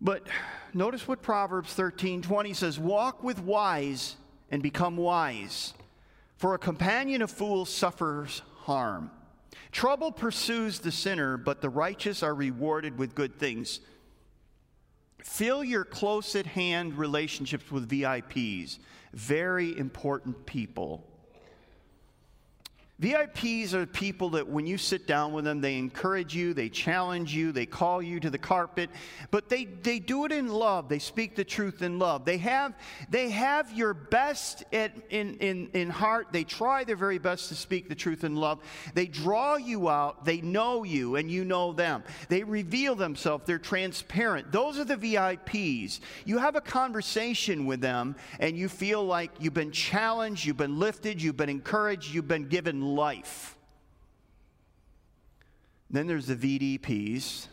But 0.00 0.26
notice 0.72 1.06
what 1.06 1.20
Proverbs 1.20 1.74
13 1.74 2.22
20 2.22 2.54
says 2.54 2.78
walk 2.78 3.22
with 3.22 3.40
wise 3.40 4.16
and 4.50 4.62
become 4.62 4.96
wise 4.96 5.74
for 6.44 6.52
a 6.52 6.58
companion 6.58 7.22
of 7.22 7.30
fools 7.30 7.70
suffers 7.70 8.42
harm. 8.64 9.10
Trouble 9.72 10.12
pursues 10.12 10.78
the 10.78 10.92
sinner, 10.92 11.38
but 11.38 11.62
the 11.62 11.70
righteous 11.70 12.22
are 12.22 12.34
rewarded 12.34 12.98
with 12.98 13.14
good 13.14 13.38
things. 13.38 13.80
Fill 15.22 15.64
your 15.64 15.86
close 15.86 16.36
at 16.36 16.44
hand 16.44 16.98
relationships 16.98 17.72
with 17.72 17.88
VIPs, 17.88 18.78
very 19.14 19.74
important 19.78 20.44
people 20.44 21.06
VIPs 23.00 23.74
are 23.74 23.86
people 23.86 24.30
that 24.30 24.46
when 24.46 24.66
you 24.66 24.78
sit 24.78 25.04
down 25.04 25.32
with 25.32 25.44
them, 25.44 25.60
they 25.60 25.78
encourage 25.78 26.32
you, 26.32 26.54
they 26.54 26.68
challenge 26.68 27.34
you, 27.34 27.50
they 27.50 27.66
call 27.66 28.00
you 28.00 28.20
to 28.20 28.30
the 28.30 28.38
carpet, 28.38 28.88
but 29.32 29.48
they, 29.48 29.64
they 29.64 29.98
do 29.98 30.24
it 30.24 30.30
in 30.30 30.46
love. 30.46 30.88
They 30.88 31.00
speak 31.00 31.34
the 31.34 31.42
truth 31.42 31.82
in 31.82 31.98
love. 31.98 32.24
They 32.24 32.38
have, 32.38 32.72
they 33.10 33.30
have 33.30 33.72
your 33.72 33.94
best 33.94 34.62
at, 34.72 34.92
in, 35.10 35.34
in, 35.38 35.70
in 35.74 35.90
heart. 35.90 36.28
They 36.30 36.44
try 36.44 36.84
their 36.84 36.94
very 36.94 37.18
best 37.18 37.48
to 37.48 37.56
speak 37.56 37.88
the 37.88 37.96
truth 37.96 38.22
in 38.22 38.36
love. 38.36 38.60
They 38.94 39.06
draw 39.06 39.56
you 39.56 39.88
out. 39.88 40.24
They 40.24 40.40
know 40.40 40.84
you, 40.84 41.16
and 41.16 41.28
you 41.28 41.44
know 41.44 41.72
them. 41.72 42.04
They 42.28 42.44
reveal 42.44 42.94
themselves. 42.94 43.44
They're 43.44 43.58
transparent. 43.58 44.52
Those 44.52 44.78
are 44.78 44.84
the 44.84 44.96
VIPs. 44.96 45.98
You 46.24 46.38
have 46.38 46.54
a 46.54 46.60
conversation 46.60 47.66
with 47.66 47.80
them, 47.80 48.14
and 48.38 48.56
you 48.56 48.68
feel 48.68 49.04
like 49.04 49.32
you've 49.40 49.52
been 49.52 49.72
challenged, 49.72 50.44
you've 50.44 50.56
been 50.56 50.78
lifted, 50.78 51.20
you've 51.20 51.36
been 51.36 51.48
encouraged, 51.48 52.14
you've 52.14 52.28
been 52.28 52.46
given 52.46 52.83
life. 52.84 53.56
Then 55.90 56.06
there's 56.06 56.26
the 56.26 56.36
VDPs, 56.36 57.46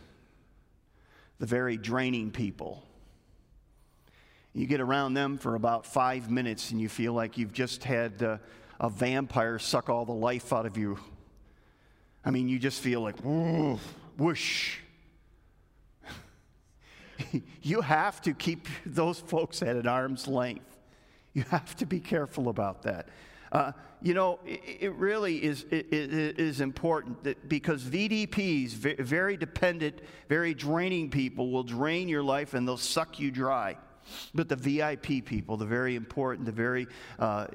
the 1.39 1.45
very 1.45 1.77
draining 1.77 2.31
people. 2.31 2.83
You 4.53 4.67
get 4.67 4.81
around 4.81 5.13
them 5.13 5.37
for 5.37 5.55
about 5.55 5.85
five 5.85 6.29
minutes 6.29 6.71
and 6.71 6.81
you 6.81 6.89
feel 6.89 7.13
like 7.13 7.37
you've 7.37 7.53
just 7.53 7.83
had 7.83 8.21
uh, 8.21 8.37
a 8.79 8.89
vampire 8.89 9.59
suck 9.59 9.89
all 9.89 10.05
the 10.05 10.11
life 10.11 10.51
out 10.51 10.65
of 10.65 10.77
you. 10.77 10.99
I 12.25 12.31
mean, 12.31 12.49
you 12.49 12.59
just 12.59 12.81
feel 12.81 13.01
like, 13.01 13.15
whoosh. 14.17 14.77
you 17.61 17.81
have 17.81 18.21
to 18.23 18.33
keep 18.33 18.67
those 18.85 19.19
folks 19.19 19.61
at 19.61 19.75
an 19.75 19.87
arm's 19.87 20.27
length. 20.27 20.65
You 21.33 21.43
have 21.43 21.75
to 21.77 21.85
be 21.85 21.99
careful 21.99 22.49
about 22.49 22.83
that. 22.83 23.07
Uh, 23.51 23.71
you 24.01 24.13
know, 24.13 24.39
it, 24.45 24.61
it 24.79 24.93
really 24.95 25.43
is, 25.43 25.65
it, 25.69 25.93
it 25.93 26.39
is 26.39 26.61
important 26.61 27.23
that 27.23 27.49
because 27.49 27.83
VDPs, 27.83 28.71
very 28.71 29.37
dependent, 29.37 30.01
very 30.29 30.53
draining 30.53 31.09
people, 31.09 31.51
will 31.51 31.63
drain 31.63 32.07
your 32.07 32.23
life 32.23 32.53
and 32.53 32.67
they'll 32.67 32.77
suck 32.77 33.19
you 33.19 33.31
dry. 33.31 33.77
But 34.33 34.49
the 34.49 34.55
VIP 34.55 35.25
people, 35.25 35.57
the 35.57 35.65
very 35.65 35.95
important, 35.95 36.45
the 36.45 36.51
very 36.51 36.87
uh, 37.19 37.47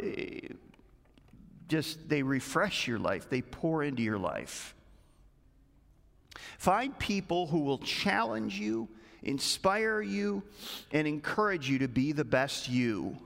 just 1.68 2.08
they 2.08 2.22
refresh 2.22 2.86
your 2.86 2.98
life, 2.98 3.28
they 3.28 3.42
pour 3.42 3.82
into 3.82 4.02
your 4.02 4.18
life. 4.18 4.74
Find 6.58 6.96
people 6.98 7.46
who 7.46 7.60
will 7.60 7.78
challenge 7.78 8.58
you, 8.58 8.88
inspire 9.22 10.00
you, 10.00 10.42
and 10.92 11.06
encourage 11.06 11.68
you 11.68 11.80
to 11.80 11.88
be 11.88 12.12
the 12.12 12.24
best 12.24 12.68
you. 12.68 13.16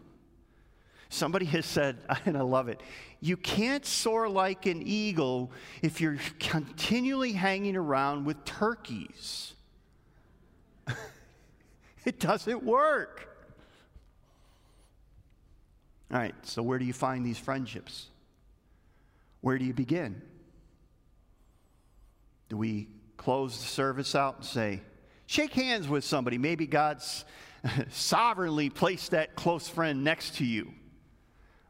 Somebody 1.11 1.45
has 1.47 1.67
said, 1.67 1.99
and 2.25 2.39
I 2.39 2.43
love 2.43 2.69
it, 2.69 2.81
you 3.21 3.37
can't 3.37 3.85
soar 3.85 4.29
like 4.29 4.65
an 4.65 4.83
eagle 4.83 5.51
if 5.83 6.01
you're 6.01 6.19
continually 6.39 7.33
hanging 7.33 7.77
around 7.77 8.25
with 8.25 8.43
turkeys. 8.47 9.53
it 12.07 12.19
doesn't 12.19 12.63
work. 12.63 13.27
All 16.13 16.19
right, 16.19 16.35
so 16.43 16.63
where 16.63 16.79
do 16.79 16.85
you 16.85 16.93
find 16.93 17.27
these 17.27 17.39
friendships? 17.39 18.07
Where 19.43 19.59
do 19.59 19.65
you 19.65 19.75
begin? 19.75 20.23
Do 22.49 22.57
we 22.57 22.89
close 23.17 23.59
the 23.59 23.67
service 23.67 24.15
out 24.15 24.37
and 24.37 24.45
say, 24.45 24.81
shake 25.27 25.53
hands 25.53 25.89
with 25.89 26.05
somebody? 26.05 26.39
Maybe 26.39 26.67
God's 26.67 27.25
sovereignly 27.91 28.71
placed 28.71 29.11
that 29.11 29.35
close 29.37 29.69
friend 29.69 30.03
next 30.03 30.37
to 30.37 30.45
you. 30.45 30.73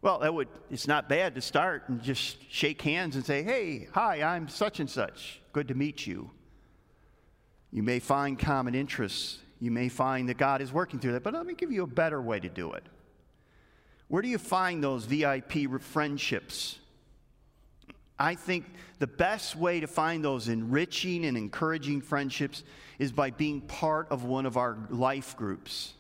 Well, 0.03 0.21
that 0.21 0.33
would, 0.33 0.49
it's 0.71 0.87
not 0.87 1.09
bad 1.09 1.35
to 1.35 1.43
start 1.43 1.89
and 1.89 2.03
just 2.03 2.39
shake 2.51 2.81
hands 2.81 3.17
and 3.17 3.25
say, 3.25 3.43
hey, 3.43 3.89
hi, 3.93 4.23
I'm 4.23 4.49
such 4.49 4.81
and 4.81 4.89
such. 4.89 5.41
Good 5.53 5.69
to 5.69 5.75
meet 5.75 6.07
you. 6.07 6.31
You 7.71 7.83
may 7.83 7.99
find 7.99 8.39
common 8.39 8.75
interests. 8.75 9.39
You 9.61 9.71
may 9.71 9.91
find 9.91 10.29
that 10.31 10.39
God 10.39 10.63
is 10.63 10.73
working 10.73 11.01
through 11.01 11.13
that, 11.13 11.23
but 11.23 11.35
let 11.35 11.45
me 11.45 11.55
give 11.55 11.71
you 11.71 11.83
a 11.83 11.87
better 11.87 12.21
way 12.21 12.41
to 12.41 12.49
do 12.49 12.73
it. 12.73 12.85
Where 14.09 14.23
do 14.23 14.29
you 14.29 14.39
find 14.39 14.83
those 14.83 15.05
VIP 15.05 15.81
friendships? 15.81 16.79
I 18.19 18.35
think 18.35 18.65
the 18.99 19.07
best 19.07 19.55
way 19.55 19.81
to 19.81 19.87
find 19.87 20.25
those 20.25 20.49
enriching 20.49 21.25
and 21.25 21.37
encouraging 21.37 22.01
friendships 22.01 22.65
is 22.99 23.13
by 23.13 23.31
being 23.31 23.61
part 23.61 24.09
of 24.11 24.25
one 24.25 24.47
of 24.47 24.57
our 24.57 24.79
life 24.91 25.37
groups. 25.37 25.95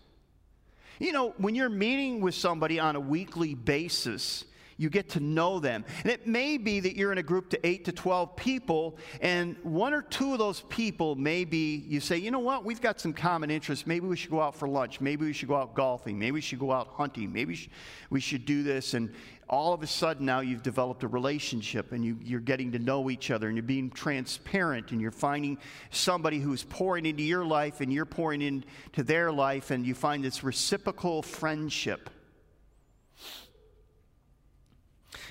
You 1.00 1.12
know, 1.12 1.34
when 1.38 1.54
you're 1.54 1.70
meeting 1.70 2.20
with 2.20 2.34
somebody 2.34 2.78
on 2.78 2.94
a 2.94 3.00
weekly 3.00 3.54
basis, 3.54 4.44
you 4.80 4.88
get 4.88 5.10
to 5.10 5.20
know 5.20 5.60
them. 5.60 5.84
And 6.04 6.10
it 6.10 6.26
may 6.26 6.56
be 6.56 6.80
that 6.80 6.96
you're 6.96 7.12
in 7.12 7.18
a 7.18 7.22
group 7.22 7.50
to 7.50 7.66
8 7.66 7.84
to 7.84 7.92
12 7.92 8.34
people, 8.34 8.96
and 9.20 9.54
one 9.62 9.92
or 9.92 10.00
two 10.00 10.32
of 10.32 10.38
those 10.38 10.62
people 10.70 11.14
maybe 11.14 11.84
you 11.86 12.00
say, 12.00 12.16
you 12.16 12.30
know 12.30 12.38
what, 12.38 12.64
we've 12.64 12.80
got 12.80 12.98
some 12.98 13.12
common 13.12 13.50
interests. 13.50 13.86
Maybe 13.86 14.06
we 14.06 14.16
should 14.16 14.30
go 14.30 14.40
out 14.40 14.54
for 14.54 14.66
lunch. 14.66 14.98
Maybe 14.98 15.26
we 15.26 15.34
should 15.34 15.48
go 15.48 15.56
out 15.56 15.74
golfing. 15.74 16.18
Maybe 16.18 16.32
we 16.32 16.40
should 16.40 16.58
go 16.58 16.72
out 16.72 16.88
hunting. 16.94 17.30
Maybe 17.30 17.68
we 18.08 18.20
should 18.20 18.46
do 18.46 18.62
this. 18.62 18.94
And 18.94 19.12
all 19.50 19.74
of 19.74 19.82
a 19.82 19.86
sudden 19.86 20.24
now 20.24 20.40
you've 20.40 20.62
developed 20.62 21.02
a 21.02 21.08
relationship 21.08 21.92
and 21.92 22.02
you, 22.02 22.36
are 22.36 22.40
getting 22.40 22.72
to 22.72 22.78
know 22.78 23.10
each 23.10 23.30
other 23.30 23.48
and 23.48 23.56
you're 23.56 23.62
being 23.62 23.90
transparent 23.90 24.92
and 24.92 25.00
you're 25.00 25.10
finding 25.10 25.58
somebody 25.90 26.38
who's 26.38 26.62
pouring 26.62 27.04
into 27.04 27.22
your 27.22 27.44
life 27.44 27.82
and 27.82 27.92
you're 27.92 28.06
pouring 28.06 28.40
into 28.40 29.02
their 29.02 29.30
life 29.30 29.70
and 29.72 29.84
you 29.84 29.92
find 29.92 30.24
this 30.24 30.42
reciprocal 30.42 31.20
friendship. 31.20 32.08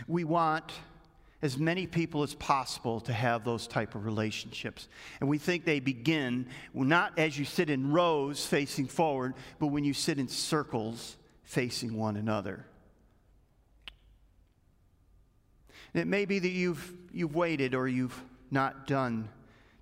We 0.08 0.24
want 0.24 0.72
as 1.42 1.58
many 1.58 1.88
people 1.88 2.24
as 2.24 2.34
possible 2.36 3.00
to 3.02 3.14
have 3.14 3.46
those 3.46 3.66
type 3.66 3.96
of 3.96 4.06
relationships. 4.06 4.88
And 5.20 5.30
we 5.30 5.38
think 5.38 5.64
they 5.64 5.80
begin 5.80 6.48
not 6.74 7.18
as 7.18 7.38
you 7.40 7.46
sit 7.46 7.70
in 7.70 7.92
rows 7.92 8.46
facing 8.46 8.88
forward, 8.88 9.36
but 9.58 9.68
when 9.68 9.84
you 9.84 9.94
sit 9.94 10.20
in 10.20 10.28
circles 10.28 11.16
facing 11.44 11.98
one 11.98 12.18
another. 12.18 12.66
It 15.94 16.08
may 16.08 16.26
be 16.26 16.40
that 16.40 16.50
you've, 16.50 16.94
you've 17.12 17.36
waited 17.36 17.74
or 17.74 17.88
you've 17.88 18.22
not 18.52 18.86
done, 18.86 19.30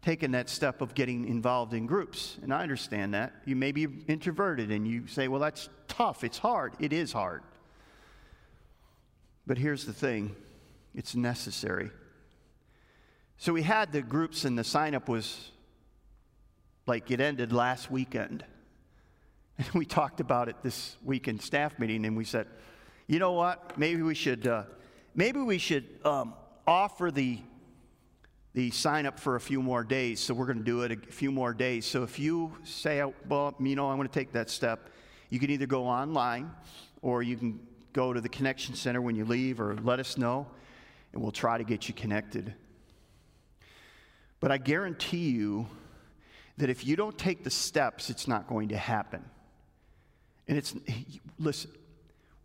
taken 0.01 0.31
that 0.31 0.49
step 0.49 0.79
of 0.81 0.93
getting 0.93 1.27
involved 1.27 1.73
in 1.73 1.85
groups. 1.85 2.37
And 2.41 2.53
I 2.53 2.61
understand 2.61 3.13
that. 3.13 3.33
You 3.45 3.55
may 3.55 3.71
be 3.71 3.87
introverted 4.07 4.71
and 4.71 4.87
you 4.87 5.07
say, 5.07 5.27
well, 5.27 5.41
that's 5.41 5.67
tough. 5.87 6.23
It's 6.23 6.37
hard. 6.37 6.73
It 6.79 6.93
is 6.93 7.11
hard. 7.11 7.41
But 9.47 9.57
here's 9.57 9.85
the 9.85 9.93
thing 9.93 10.35
it's 10.93 11.15
necessary. 11.15 11.89
So 13.37 13.53
we 13.53 13.61
had 13.61 13.91
the 13.93 14.01
groups, 14.01 14.43
and 14.43 14.57
the 14.57 14.63
sign 14.63 14.93
up 14.93 15.07
was 15.07 15.51
like 16.85 17.09
it 17.09 17.21
ended 17.21 17.51
last 17.51 17.89
weekend. 17.89 18.43
And 19.59 19.67
we 19.73 19.85
talked 19.85 20.19
about 20.19 20.49
it 20.49 20.55
this 20.61 20.97
weekend 21.03 21.41
staff 21.41 21.79
meeting, 21.79 22.05
and 22.05 22.15
we 22.15 22.25
said, 22.25 22.45
you 23.07 23.17
know 23.17 23.31
what? 23.31 23.75
Maybe 23.75 24.03
we 24.03 24.13
should. 24.13 24.45
Uh, 24.45 24.65
maybe 25.15 25.39
we 25.39 25.57
should 25.57 25.85
um, 26.05 26.35
offer 26.67 27.09
the 27.09 27.39
the 28.53 28.69
sign 28.69 29.07
up 29.07 29.19
for 29.19 29.35
a 29.35 29.39
few 29.39 29.63
more 29.63 29.83
days. 29.83 30.19
So 30.19 30.35
we're 30.35 30.45
going 30.45 30.59
to 30.59 30.63
do 30.63 30.83
it 30.83 30.91
a 30.91 31.11
few 31.11 31.31
more 31.31 31.55
days. 31.55 31.87
So 31.87 32.03
if 32.03 32.19
you 32.19 32.55
say, 32.63 33.03
well, 33.27 33.55
you 33.59 33.75
know, 33.75 33.89
I 33.89 33.95
want 33.95 34.13
to 34.13 34.19
take 34.19 34.31
that 34.33 34.51
step, 34.51 34.91
you 35.31 35.39
can 35.39 35.49
either 35.49 35.65
go 35.65 35.87
online 35.87 36.51
or 37.01 37.23
you 37.23 37.35
can 37.35 37.59
go 37.97 38.13
to 38.13 38.21
the 38.21 38.29
connection 38.29 38.75
center 38.75 39.01
when 39.01 39.15
you 39.15 39.25
leave 39.25 39.59
or 39.59 39.75
let 39.81 39.99
us 39.99 40.19
know 40.19 40.45
and 41.13 41.19
we'll 41.19 41.31
try 41.31 41.57
to 41.57 41.63
get 41.63 41.87
you 41.87 41.95
connected. 41.95 42.53
But 44.39 44.51
I 44.51 44.59
guarantee 44.59 45.29
you 45.29 45.65
that 46.57 46.69
if 46.69 46.85
you 46.85 46.95
don't 46.95 47.17
take 47.17 47.43
the 47.43 47.49
steps, 47.49 48.11
it's 48.11 48.27
not 48.27 48.47
going 48.47 48.69
to 48.69 48.77
happen. 48.77 49.25
And 50.47 50.59
it's, 50.59 50.75
listen, 51.39 51.71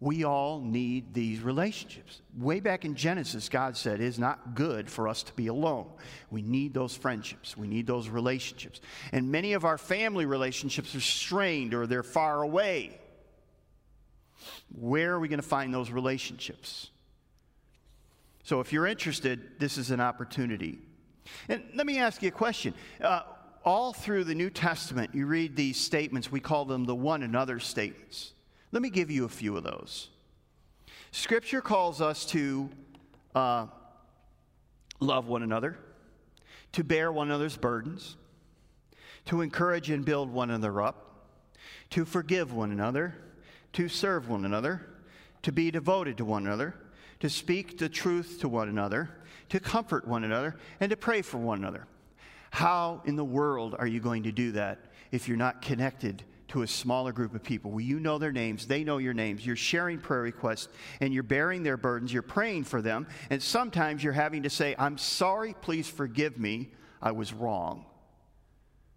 we 0.00 0.24
all 0.24 0.58
need 0.58 1.12
these 1.12 1.40
relationships. 1.40 2.22
Way 2.38 2.60
back 2.60 2.86
in 2.86 2.94
Genesis, 2.94 3.50
God 3.50 3.76
said 3.76 4.00
it 4.00 4.06
is 4.06 4.18
not 4.18 4.54
good 4.54 4.90
for 4.90 5.06
us 5.06 5.22
to 5.24 5.34
be 5.34 5.48
alone. 5.48 5.86
We 6.30 6.40
need 6.40 6.72
those 6.72 6.96
friendships, 6.96 7.58
we 7.58 7.68
need 7.68 7.86
those 7.86 8.08
relationships. 8.08 8.80
And 9.12 9.30
many 9.30 9.52
of 9.52 9.66
our 9.66 9.76
family 9.76 10.24
relationships 10.24 10.94
are 10.94 11.00
strained 11.00 11.74
or 11.74 11.86
they're 11.86 12.02
far 12.02 12.42
away. 12.42 13.01
Where 14.74 15.12
are 15.12 15.20
we 15.20 15.28
going 15.28 15.40
to 15.40 15.46
find 15.46 15.72
those 15.72 15.90
relationships? 15.90 16.90
So, 18.44 18.60
if 18.60 18.72
you're 18.72 18.86
interested, 18.86 19.58
this 19.58 19.78
is 19.78 19.90
an 19.90 20.00
opportunity. 20.00 20.78
And 21.48 21.62
let 21.74 21.86
me 21.86 21.98
ask 21.98 22.22
you 22.22 22.28
a 22.28 22.32
question. 22.32 22.74
Uh, 23.00 23.22
all 23.64 23.92
through 23.92 24.24
the 24.24 24.34
New 24.34 24.50
Testament, 24.50 25.14
you 25.14 25.26
read 25.26 25.54
these 25.54 25.76
statements, 25.76 26.32
we 26.32 26.40
call 26.40 26.64
them 26.64 26.84
the 26.84 26.94
one 26.94 27.22
another 27.22 27.60
statements. 27.60 28.32
Let 28.72 28.82
me 28.82 28.90
give 28.90 29.10
you 29.10 29.24
a 29.24 29.28
few 29.28 29.56
of 29.56 29.62
those. 29.62 30.08
Scripture 31.12 31.60
calls 31.60 32.00
us 32.00 32.24
to 32.26 32.70
uh, 33.34 33.66
love 34.98 35.28
one 35.28 35.42
another, 35.42 35.78
to 36.72 36.82
bear 36.82 37.12
one 37.12 37.28
another's 37.28 37.56
burdens, 37.56 38.16
to 39.26 39.42
encourage 39.42 39.90
and 39.90 40.04
build 40.04 40.30
one 40.30 40.50
another 40.50 40.80
up, 40.80 41.28
to 41.90 42.04
forgive 42.04 42.52
one 42.52 42.72
another, 42.72 43.14
to 43.74 43.88
serve 43.88 44.28
one 44.28 44.44
another, 44.44 44.86
to 45.42 45.52
be 45.52 45.70
devoted 45.70 46.18
to 46.18 46.24
one 46.24 46.46
another, 46.46 46.74
to 47.20 47.30
speak 47.30 47.78
the 47.78 47.88
truth 47.88 48.38
to 48.40 48.48
one 48.48 48.68
another, 48.68 49.10
to 49.48 49.60
comfort 49.60 50.06
one 50.06 50.24
another, 50.24 50.56
and 50.80 50.90
to 50.90 50.96
pray 50.96 51.22
for 51.22 51.38
one 51.38 51.58
another. 51.58 51.86
How 52.50 53.02
in 53.04 53.16
the 53.16 53.24
world 53.24 53.74
are 53.78 53.86
you 53.86 54.00
going 54.00 54.24
to 54.24 54.32
do 54.32 54.52
that 54.52 54.78
if 55.10 55.28
you're 55.28 55.36
not 55.36 55.62
connected 55.62 56.22
to 56.48 56.62
a 56.62 56.66
smaller 56.66 57.12
group 57.12 57.34
of 57.34 57.42
people 57.42 57.70
where 57.70 57.82
you 57.82 57.98
know 57.98 58.18
their 58.18 58.30
names, 58.30 58.66
they 58.66 58.84
know 58.84 58.98
your 58.98 59.14
names, 59.14 59.44
you're 59.46 59.56
sharing 59.56 59.98
prayer 59.98 60.20
requests, 60.20 60.68
and 61.00 61.14
you're 61.14 61.22
bearing 61.22 61.62
their 61.62 61.78
burdens, 61.78 62.12
you're 62.12 62.20
praying 62.20 62.64
for 62.64 62.82
them, 62.82 63.06
and 63.30 63.42
sometimes 63.42 64.04
you're 64.04 64.12
having 64.12 64.42
to 64.42 64.50
say, 64.50 64.74
I'm 64.78 64.98
sorry, 64.98 65.54
please 65.62 65.88
forgive 65.88 66.38
me, 66.38 66.72
I 67.00 67.12
was 67.12 67.32
wrong. 67.32 67.86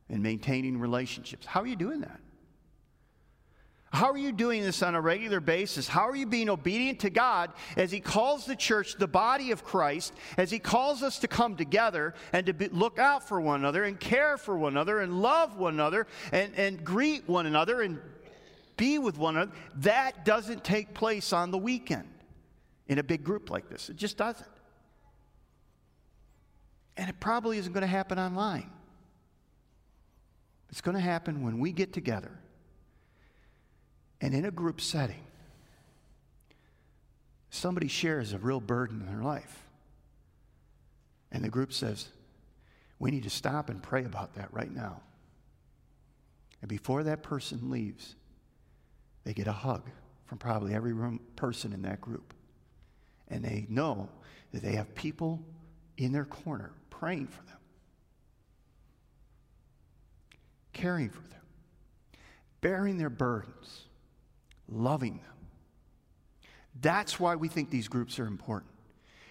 And 0.10 0.22
maintaining 0.22 0.78
relationships. 0.80 1.46
How 1.46 1.62
are 1.62 1.68
you 1.68 1.78
doing 1.78 2.02
that? 2.02 2.20
How 3.92 4.12
are 4.12 4.18
you 4.18 4.34
doing 4.34 4.62
this 4.62 4.84
on 4.84 4.94
a 4.94 5.00
regular 5.00 5.40
basis? 5.40 5.88
How 5.88 6.10
are 6.10 6.16
you 6.16 6.26
being 6.26 6.50
obedient 6.50 7.00
to 7.02 7.10
God 7.10 7.52
as 7.78 7.92
He 7.92 8.02
calls 8.02 8.46
the 8.46 8.56
church 8.56 8.96
the 8.98 9.08
body 9.08 9.52
of 9.52 9.64
Christ, 9.64 10.14
as 10.38 10.52
He 10.52 10.60
calls 10.60 11.02
us 11.02 11.20
to 11.20 11.28
come 11.28 11.56
together 11.56 12.14
and 12.34 12.46
to 12.48 12.54
be, 12.54 12.68
look 12.68 13.00
out 13.00 13.26
for 13.28 13.40
one 13.40 13.62
another 13.62 13.86
and 13.86 13.98
care 13.98 14.38
for 14.38 14.58
one 14.58 14.74
another 14.74 15.00
and 15.00 15.22
love 15.22 15.58
one 15.58 15.76
another 15.76 16.08
and, 16.34 16.54
and 16.56 16.84
greet 16.84 17.28
one 17.30 17.46
another 17.46 17.82
and 17.82 18.00
be 18.76 19.00
with 19.00 19.18
one 19.18 19.38
another? 19.38 19.54
That 19.78 20.26
doesn't 20.26 20.64
take 20.64 20.94
place 20.94 21.32
on 21.32 21.52
the 21.52 21.58
weekend 21.58 22.10
in 22.88 23.00
a 23.00 23.04
big 23.04 23.24
group 23.24 23.50
like 23.50 23.70
this. 23.70 23.90
It 23.90 23.96
just 23.96 24.18
doesn't. 24.18 24.50
And 26.98 27.10
it 27.10 27.20
probably 27.20 27.60
isn't 27.60 27.72
going 27.72 27.82
to 27.82 27.88
happen 27.88 28.20
online. 28.20 28.70
It's 30.70 30.82
going 30.82 30.96
to 30.96 31.02
happen 31.02 31.44
when 31.44 31.60
we 31.60 31.72
get 31.72 31.94
together 31.94 32.32
and 34.26 34.34
in 34.34 34.44
a 34.44 34.50
group 34.50 34.82
setting, 34.82 35.24
somebody 37.52 37.88
shares 37.88 38.34
a 38.34 38.40
real 38.40 38.60
burden 38.60 39.00
in 39.00 39.06
their 39.06 39.24
life. 39.24 39.64
And 41.32 41.44
the 41.44 41.50
group 41.50 41.72
says, 41.72 42.08
We 42.98 43.12
need 43.12 43.22
to 43.22 43.30
stop 43.30 43.70
and 43.70 43.84
pray 43.84 44.04
about 44.04 44.34
that 44.34 44.52
right 44.52 44.74
now. 44.74 45.02
And 46.62 46.70
before 46.70 47.04
that 47.04 47.22
person 47.22 47.70
leaves, 47.70 48.16
they 49.26 49.34
get 49.34 49.46
a 49.46 49.52
hug 49.52 49.84
from 50.26 50.40
probably 50.40 50.74
every 50.74 50.94
room, 50.94 51.20
person 51.36 51.72
in 51.72 51.84
that 51.84 52.02
group. 52.02 52.34
And 53.28 53.46
they 53.46 53.68
know 53.70 54.10
that 54.54 54.64
they 54.64 54.74
have 54.74 54.96
people 54.96 55.40
in 55.98 56.12
their 56.12 56.26
corner 56.26 56.72
praying 56.90 57.28
for 57.28 57.44
them, 57.44 57.60
caring 60.74 61.12
for 61.12 61.22
them, 61.28 61.44
bearing 62.62 62.98
their 62.98 63.12
burdens 63.12 63.85
loving 64.70 65.18
them. 65.18 65.48
That's 66.82 67.20
why 67.20 67.36
we 67.36 67.48
think 67.48 67.70
these 67.70 67.88
groups 67.88 68.20
are 68.20 68.28
important. 68.28 68.72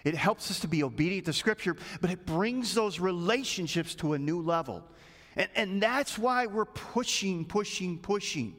It 0.03 0.15
helps 0.15 0.51
us 0.51 0.59
to 0.61 0.67
be 0.67 0.83
obedient 0.83 1.25
to 1.25 1.33
Scripture, 1.33 1.75
but 1.99 2.11
it 2.11 2.25
brings 2.25 2.73
those 2.73 2.99
relationships 2.99 3.95
to 3.95 4.13
a 4.13 4.19
new 4.19 4.41
level. 4.41 4.83
And, 5.35 5.49
and 5.55 5.81
that's 5.81 6.17
why 6.17 6.45
we're 6.45 6.65
pushing, 6.65 7.45
pushing, 7.45 7.97
pushing, 7.97 8.55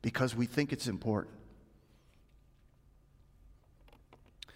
because 0.00 0.34
we 0.34 0.46
think 0.46 0.72
it's 0.72 0.88
important. 0.88 1.34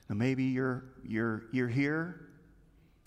Now, 0.08 0.16
maybe 0.16 0.44
you're, 0.44 0.84
you're, 1.04 1.44
you're 1.52 1.68
here, 1.68 2.28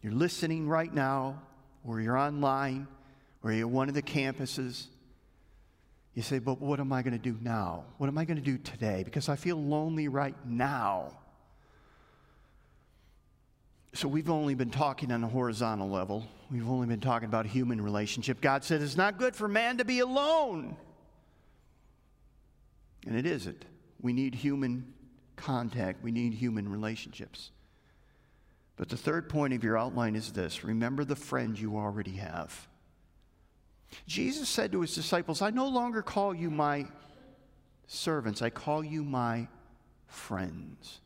you're 0.01 0.13
listening 0.13 0.67
right 0.67 0.93
now, 0.93 1.41
or 1.83 2.01
you're 2.01 2.17
online, 2.17 2.87
or 3.43 3.51
you're 3.51 3.67
at 3.67 3.71
one 3.71 3.89
of 3.89 3.95
the 3.95 4.01
campuses, 4.01 4.87
you 6.19 6.23
say, 6.23 6.37
but 6.37 6.59
what 6.59 6.81
am 6.81 6.91
I 6.91 7.01
going 7.01 7.13
to 7.13 7.17
do 7.17 7.37
now? 7.39 7.85
What 7.97 8.07
am 8.07 8.17
I 8.17 8.25
going 8.25 8.35
to 8.35 8.43
do 8.43 8.57
today? 8.57 9.03
Because 9.05 9.29
I 9.29 9.37
feel 9.37 9.55
lonely 9.55 10.09
right 10.09 10.35
now. 10.45 11.13
So 13.93 14.09
we've 14.09 14.29
only 14.29 14.53
been 14.53 14.69
talking 14.69 15.13
on 15.13 15.23
a 15.23 15.29
horizontal 15.29 15.89
level. 15.89 16.27
We've 16.51 16.69
only 16.69 16.87
been 16.87 16.99
talking 16.99 17.29
about 17.29 17.45
human 17.45 17.79
relationship. 17.79 18.41
God 18.41 18.65
said 18.65 18.81
it's 18.81 18.97
not 18.97 19.17
good 19.17 19.33
for 19.33 19.47
man 19.47 19.77
to 19.77 19.85
be 19.85 19.99
alone. 19.99 20.75
And 23.07 23.15
it 23.15 23.25
isn't. 23.25 23.63
We 24.01 24.11
need 24.11 24.35
human 24.35 24.93
contact, 25.37 26.03
we 26.03 26.11
need 26.11 26.33
human 26.33 26.67
relationships. 26.67 27.51
But 28.75 28.89
the 28.89 28.97
third 28.97 29.29
point 29.29 29.53
of 29.53 29.63
your 29.63 29.77
outline 29.77 30.17
is 30.17 30.33
this 30.33 30.65
remember 30.65 31.05
the 31.05 31.15
friend 31.15 31.57
you 31.57 31.77
already 31.77 32.17
have. 32.17 32.67
Jesus 34.07 34.49
said 34.49 34.71
to 34.71 34.81
his 34.81 34.95
disciples, 34.95 35.41
I 35.41 35.49
no 35.49 35.67
longer 35.67 36.01
call 36.01 36.33
you 36.33 36.49
my 36.49 36.87
servants, 37.87 38.41
I 38.41 38.49
call 38.49 38.83
you 38.83 39.03
my 39.03 39.47
friends. 40.07 40.99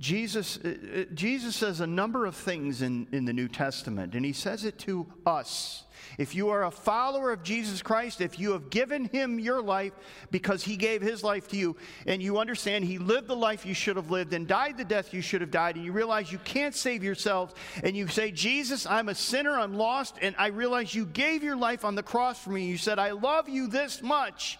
Jesus, 0.00 0.58
uh, 0.64 0.68
uh, 0.70 1.04
Jesus 1.12 1.54
says 1.54 1.80
a 1.80 1.86
number 1.86 2.24
of 2.24 2.34
things 2.34 2.80
in, 2.80 3.06
in 3.12 3.26
the 3.26 3.34
New 3.34 3.48
Testament, 3.48 4.14
and 4.14 4.24
he 4.24 4.32
says 4.32 4.64
it 4.64 4.78
to 4.80 5.06
us. 5.26 5.84
If 6.16 6.34
you 6.34 6.48
are 6.48 6.64
a 6.64 6.70
follower 6.70 7.30
of 7.32 7.42
Jesus 7.42 7.82
Christ, 7.82 8.22
if 8.22 8.38
you 8.38 8.52
have 8.52 8.70
given 8.70 9.04
him 9.04 9.38
your 9.38 9.60
life 9.60 9.92
because 10.30 10.64
he 10.64 10.78
gave 10.78 11.02
his 11.02 11.22
life 11.22 11.48
to 11.48 11.56
you, 11.56 11.76
and 12.06 12.22
you 12.22 12.38
understand 12.38 12.84
he 12.84 12.96
lived 12.96 13.28
the 13.28 13.36
life 13.36 13.66
you 13.66 13.74
should 13.74 13.96
have 13.96 14.10
lived 14.10 14.32
and 14.32 14.48
died 14.48 14.78
the 14.78 14.86
death 14.86 15.12
you 15.12 15.20
should 15.20 15.42
have 15.42 15.50
died, 15.50 15.76
and 15.76 15.84
you 15.84 15.92
realize 15.92 16.32
you 16.32 16.38
can't 16.38 16.74
save 16.74 17.04
yourselves, 17.04 17.54
and 17.84 17.94
you 17.94 18.08
say, 18.08 18.30
Jesus, 18.30 18.86
I'm 18.86 19.10
a 19.10 19.14
sinner, 19.14 19.58
I'm 19.58 19.74
lost, 19.74 20.16
and 20.22 20.34
I 20.38 20.46
realize 20.46 20.94
you 20.94 21.04
gave 21.04 21.44
your 21.44 21.56
life 21.56 21.84
on 21.84 21.94
the 21.94 22.02
cross 22.02 22.42
for 22.42 22.50
me. 22.50 22.64
You 22.66 22.78
said, 22.78 22.98
I 22.98 23.10
love 23.10 23.50
you 23.50 23.66
this 23.66 24.02
much. 24.02 24.58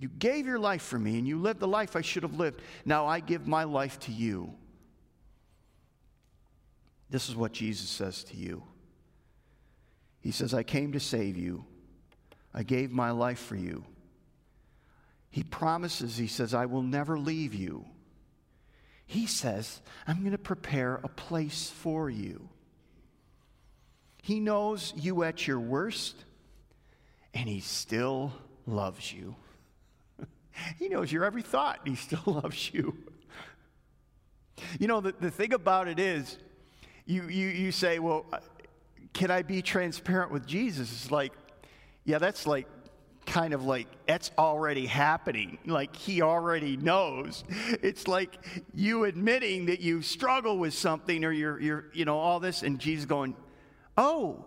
You 0.00 0.08
gave 0.08 0.46
your 0.46 0.58
life 0.58 0.82
for 0.82 0.98
me 0.98 1.18
and 1.18 1.28
you 1.28 1.38
lived 1.38 1.60
the 1.60 1.68
life 1.68 1.94
I 1.94 2.00
should 2.00 2.22
have 2.22 2.34
lived. 2.34 2.62
Now 2.86 3.06
I 3.06 3.20
give 3.20 3.46
my 3.46 3.64
life 3.64 4.00
to 4.00 4.12
you. 4.12 4.54
This 7.10 7.28
is 7.28 7.36
what 7.36 7.52
Jesus 7.52 7.90
says 7.90 8.24
to 8.24 8.36
you. 8.36 8.62
He 10.20 10.30
says, 10.30 10.54
I 10.54 10.62
came 10.62 10.92
to 10.92 11.00
save 11.00 11.36
you. 11.36 11.66
I 12.54 12.62
gave 12.62 12.90
my 12.90 13.10
life 13.10 13.40
for 13.40 13.56
you. 13.56 13.84
He 15.30 15.42
promises, 15.42 16.16
he 16.16 16.26
says, 16.26 16.54
I 16.54 16.66
will 16.66 16.82
never 16.82 17.18
leave 17.18 17.54
you. 17.54 17.84
He 19.06 19.26
says, 19.26 19.80
I'm 20.06 20.20
going 20.20 20.32
to 20.32 20.38
prepare 20.38 21.00
a 21.02 21.08
place 21.08 21.70
for 21.70 22.08
you. 22.08 22.48
He 24.22 24.40
knows 24.40 24.92
you 24.96 25.22
at 25.24 25.46
your 25.46 25.60
worst, 25.60 26.16
and 27.34 27.48
he 27.48 27.60
still 27.60 28.32
loves 28.66 29.12
you. 29.12 29.36
He 30.78 30.88
knows 30.88 31.10
your 31.10 31.24
every 31.24 31.42
thought, 31.42 31.80
He 31.84 31.94
still 31.94 32.22
loves 32.26 32.72
you. 32.72 32.96
You 34.78 34.88
know, 34.88 35.00
the, 35.00 35.14
the 35.18 35.30
thing 35.30 35.52
about 35.52 35.88
it 35.88 35.98
is, 35.98 36.36
you, 37.06 37.24
you, 37.24 37.48
you 37.48 37.72
say, 37.72 37.98
well, 37.98 38.26
uh, 38.32 38.38
can 39.12 39.30
I 39.30 39.42
be 39.42 39.62
transparent 39.62 40.30
with 40.30 40.46
Jesus? 40.46 40.92
It's 40.92 41.10
like, 41.10 41.32
yeah, 42.04 42.18
that's 42.18 42.46
like 42.46 42.66
kind 43.26 43.54
of 43.54 43.64
like 43.64 43.86
that's 44.06 44.30
already 44.38 44.86
happening. 44.86 45.58
Like 45.66 45.94
he 45.94 46.22
already 46.22 46.76
knows. 46.76 47.44
It's 47.82 48.08
like 48.08 48.38
you 48.74 49.04
admitting 49.04 49.66
that 49.66 49.80
you 49.80 50.02
struggle 50.02 50.58
with 50.58 50.74
something 50.74 51.24
or 51.24 51.32
you're, 51.32 51.60
you're 51.60 51.84
you 51.92 52.04
know, 52.04 52.18
all 52.18 52.40
this, 52.40 52.62
and 52.62 52.78
Jesus 52.78 53.06
going, 53.06 53.36
oh, 53.96 54.44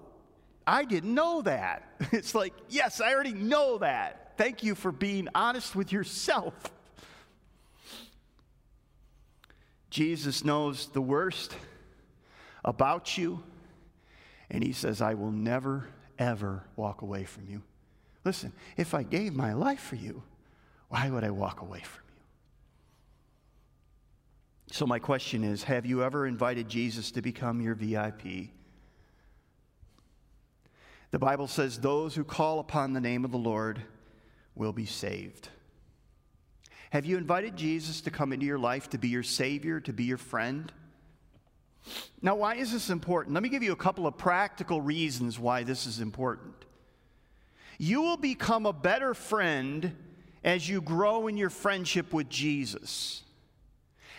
I 0.66 0.86
didn't 0.86 1.14
know 1.14 1.42
that. 1.42 1.90
It's 2.12 2.36
like, 2.36 2.54
yes, 2.70 3.02
I 3.02 3.14
already 3.14 3.34
know 3.34 3.78
that. 3.80 4.23
Thank 4.38 4.64
you 4.64 4.76
for 4.76 4.92
being 4.92 5.28
honest 5.36 5.76
with 5.76 5.92
yourself. 5.92 6.54
Jesus 9.90 10.44
knows 10.44 10.88
the 10.88 11.02
worst 11.02 11.56
about 12.66 13.18
you. 13.18 13.44
And 14.50 14.64
he 14.64 14.74
says, 14.74 15.02
I 15.02 15.14
will 15.14 15.32
never, 15.32 15.88
ever 16.18 16.64
walk 16.76 17.02
away 17.02 17.26
from 17.26 17.48
you. 17.48 17.62
Listen, 18.26 18.54
if 18.78 18.94
I 18.94 19.04
gave 19.04 19.36
my 19.36 19.54
life 19.54 19.82
for 19.82 19.96
you, 19.96 20.24
why 20.90 21.10
would 21.10 21.24
I 21.24 21.32
walk 21.32 21.62
away 21.62 21.82
from 21.82 22.02
you? 22.08 22.14
So, 24.72 24.88
my 24.88 24.98
question 24.98 25.44
is 25.44 25.64
Have 25.64 25.86
you 25.86 26.04
ever 26.04 26.26
invited 26.26 26.70
Jesus 26.70 27.12
to 27.12 27.22
become 27.22 27.62
your 27.62 27.76
VIP? 27.76 28.50
The 31.12 31.20
Bible 31.20 31.48
says, 31.48 31.80
Those 31.80 32.16
who 32.16 32.24
call 32.24 32.60
upon 32.60 32.94
the 32.94 33.02
name 33.02 33.26
of 33.26 33.32
the 33.32 33.38
Lord 33.38 33.82
will 34.56 34.74
be 34.74 34.86
saved. 34.86 35.50
Have 36.92 37.06
you 37.06 37.18
invited 37.18 37.56
Jesus 37.56 38.02
to 38.02 38.12
come 38.12 38.34
into 38.34 38.46
your 38.46 38.60
life 38.60 38.90
to 38.92 38.98
be 38.98 39.08
your 39.08 39.24
Savior, 39.24 39.80
to 39.80 39.94
be 39.94 40.04
your 40.04 40.18
friend? 40.18 40.72
Now, 42.22 42.36
why 42.36 42.56
is 42.56 42.72
this 42.72 42.90
important? 42.90 43.34
Let 43.34 43.44
me 43.44 43.50
give 43.50 43.64
you 43.64 43.72
a 43.72 43.78
couple 43.78 44.08
of 44.08 44.18
practical 44.18 44.80
reasons 44.80 45.40
why 45.40 45.64
this 45.64 45.86
is 45.86 46.00
important. 46.00 46.54
You 47.78 48.02
will 48.02 48.18
become 48.18 48.66
a 48.66 48.74
better 48.74 49.14
friend 49.14 49.96
as 50.44 50.70
you 50.70 50.82
grow 50.82 51.28
in 51.28 51.36
your 51.38 51.50
friendship 51.50 52.14
with 52.14 52.30
Jesus. 52.30 53.24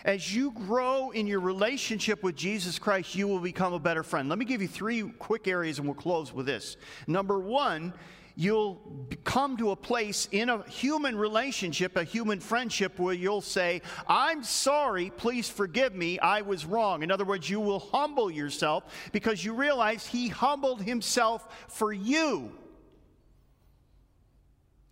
As 0.05 0.35
you 0.35 0.51
grow 0.51 1.13
in 1.13 1.27
your 1.27 1.41
relationship 1.41 2.23
with 2.23 2.37
Jesus 2.37 2.79
Christ, 2.79 3.15
you 3.15 3.27
will 3.27 3.39
become 3.39 3.73
a 3.73 3.79
better 3.79 4.03
friend. 4.03 4.29
Let 4.29 4.39
me 4.39 4.45
give 4.45 4.61
you 4.61 4.69
three 4.69 5.03
quick 5.03 5.49
areas 5.49 5.79
and 5.79 5.87
we'll 5.89 5.95
close 5.95 6.33
with 6.33 6.45
this. 6.45 6.77
Number 7.07 7.39
one, 7.39 7.95
you'll 8.37 8.81
come 9.23 9.57
to 9.57 9.71
a 9.71 9.77
place 9.77 10.29
in 10.33 10.49
a 10.49 10.69
human 10.69 11.17
relationship, 11.17 11.97
a 11.97 12.05
human 12.05 12.41
friendship, 12.41 12.99
where 12.99 13.15
you'll 13.15 13.41
say, 13.41 13.83
I'm 14.09 14.43
sorry, 14.43 15.11
please 15.11 15.49
forgive 15.49 15.95
me, 15.95 16.19
I 16.19 16.43
was 16.43 16.65
wrong. 16.65 17.03
In 17.03 17.11
other 17.11 17.25
words, 17.25 17.49
you 17.49 17.61
will 17.61 17.79
humble 17.79 18.31
yourself 18.31 18.85
because 19.13 19.45
you 19.45 19.55
realize 19.55 20.07
He 20.07 20.29
humbled 20.29 20.83
Himself 20.83 21.67
for 21.69 21.93
you. 21.93 22.53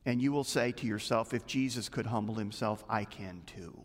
And 0.04 0.20
you 0.20 0.32
will 0.32 0.44
say 0.44 0.72
to 0.72 0.86
yourself, 0.86 1.34
if 1.34 1.46
Jesus 1.46 1.88
could 1.88 2.06
humble 2.06 2.34
Himself, 2.34 2.84
I 2.88 3.04
can 3.04 3.42
too. 3.46 3.84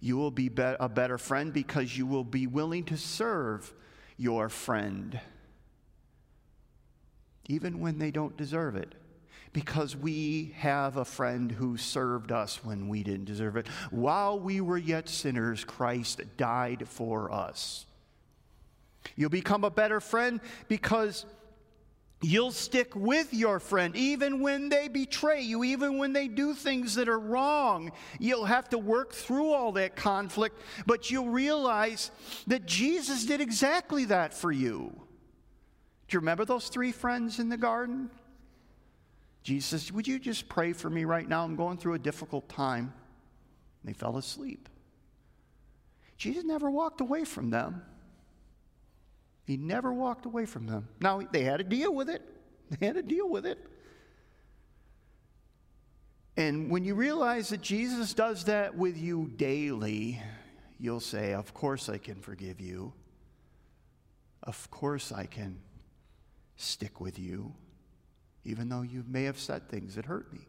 You 0.00 0.16
will 0.16 0.30
be 0.30 0.50
a 0.58 0.88
better 0.88 1.18
friend 1.18 1.52
because 1.52 1.96
you 1.96 2.06
will 2.06 2.24
be 2.24 2.46
willing 2.46 2.84
to 2.84 2.96
serve 2.96 3.74
your 4.16 4.48
friend 4.48 5.20
even 7.50 7.80
when 7.80 7.98
they 7.98 8.10
don't 8.10 8.36
deserve 8.36 8.76
it. 8.76 8.94
Because 9.52 9.96
we 9.96 10.54
have 10.58 10.96
a 10.96 11.04
friend 11.04 11.50
who 11.50 11.76
served 11.76 12.30
us 12.30 12.64
when 12.64 12.88
we 12.88 13.02
didn't 13.02 13.24
deserve 13.24 13.56
it. 13.56 13.66
While 13.90 14.38
we 14.38 14.60
were 14.60 14.78
yet 14.78 15.08
sinners, 15.08 15.64
Christ 15.64 16.20
died 16.36 16.88
for 16.88 17.32
us. 17.32 17.86
You'll 19.16 19.30
become 19.30 19.64
a 19.64 19.70
better 19.70 20.00
friend 20.00 20.40
because 20.68 21.26
You'll 22.22 22.52
stick 22.52 22.94
with 22.94 23.32
your 23.32 23.60
friend 23.60 23.96
even 23.96 24.40
when 24.40 24.68
they 24.68 24.88
betray 24.88 25.40
you, 25.40 25.64
even 25.64 25.96
when 25.96 26.12
they 26.12 26.28
do 26.28 26.52
things 26.52 26.96
that 26.96 27.08
are 27.08 27.18
wrong. 27.18 27.92
You'll 28.18 28.44
have 28.44 28.68
to 28.70 28.78
work 28.78 29.14
through 29.14 29.52
all 29.52 29.72
that 29.72 29.96
conflict, 29.96 30.60
but 30.84 31.10
you'll 31.10 31.30
realize 31.30 32.10
that 32.46 32.66
Jesus 32.66 33.24
did 33.24 33.40
exactly 33.40 34.04
that 34.06 34.34
for 34.34 34.52
you. 34.52 34.92
Do 36.10 36.16
you 36.16 36.20
remember 36.20 36.44
those 36.44 36.68
three 36.68 36.90
friends 36.90 37.38
in 37.38 37.48
the 37.48 37.56
garden? 37.56 38.10
Jesus 39.44 39.92
Would 39.92 40.08
you 40.08 40.18
just 40.18 40.48
pray 40.48 40.72
for 40.72 40.90
me 40.90 41.04
right 41.04 41.26
now? 41.26 41.44
I'm 41.44 41.54
going 41.54 41.78
through 41.78 41.94
a 41.94 42.00
difficult 42.00 42.48
time. 42.48 42.92
And 43.82 43.88
they 43.88 43.92
fell 43.92 44.16
asleep. 44.16 44.68
Jesus 46.18 46.42
never 46.42 46.68
walked 46.68 47.00
away 47.00 47.24
from 47.24 47.50
them. 47.50 47.82
He 49.44 49.56
never 49.56 49.92
walked 49.92 50.26
away 50.26 50.46
from 50.46 50.66
them. 50.66 50.88
Now, 51.00 51.22
they 51.30 51.44
had 51.44 51.58
to 51.58 51.64
deal 51.64 51.94
with 51.94 52.10
it. 52.10 52.22
They 52.78 52.86
had 52.86 52.94
to 52.94 53.02
deal 53.02 53.28
with 53.28 53.46
it. 53.46 53.58
And 56.36 56.70
when 56.70 56.84
you 56.84 56.94
realize 56.94 57.48
that 57.48 57.62
Jesus 57.62 58.14
does 58.14 58.44
that 58.44 58.76
with 58.76 58.96
you 58.96 59.32
daily, 59.36 60.22
you'll 60.78 61.00
say, 61.00 61.34
Of 61.34 61.52
course 61.52 61.88
I 61.88 61.98
can 61.98 62.20
forgive 62.20 62.60
you. 62.60 62.92
Of 64.44 64.70
course 64.70 65.10
I 65.10 65.26
can 65.26 65.58
stick 66.60 67.00
with 67.00 67.18
you, 67.18 67.54
even 68.44 68.68
though 68.68 68.82
you 68.82 69.04
may 69.08 69.24
have 69.24 69.38
said 69.38 69.68
things 69.68 69.94
that 69.94 70.04
hurt 70.04 70.32
me. 70.32 70.40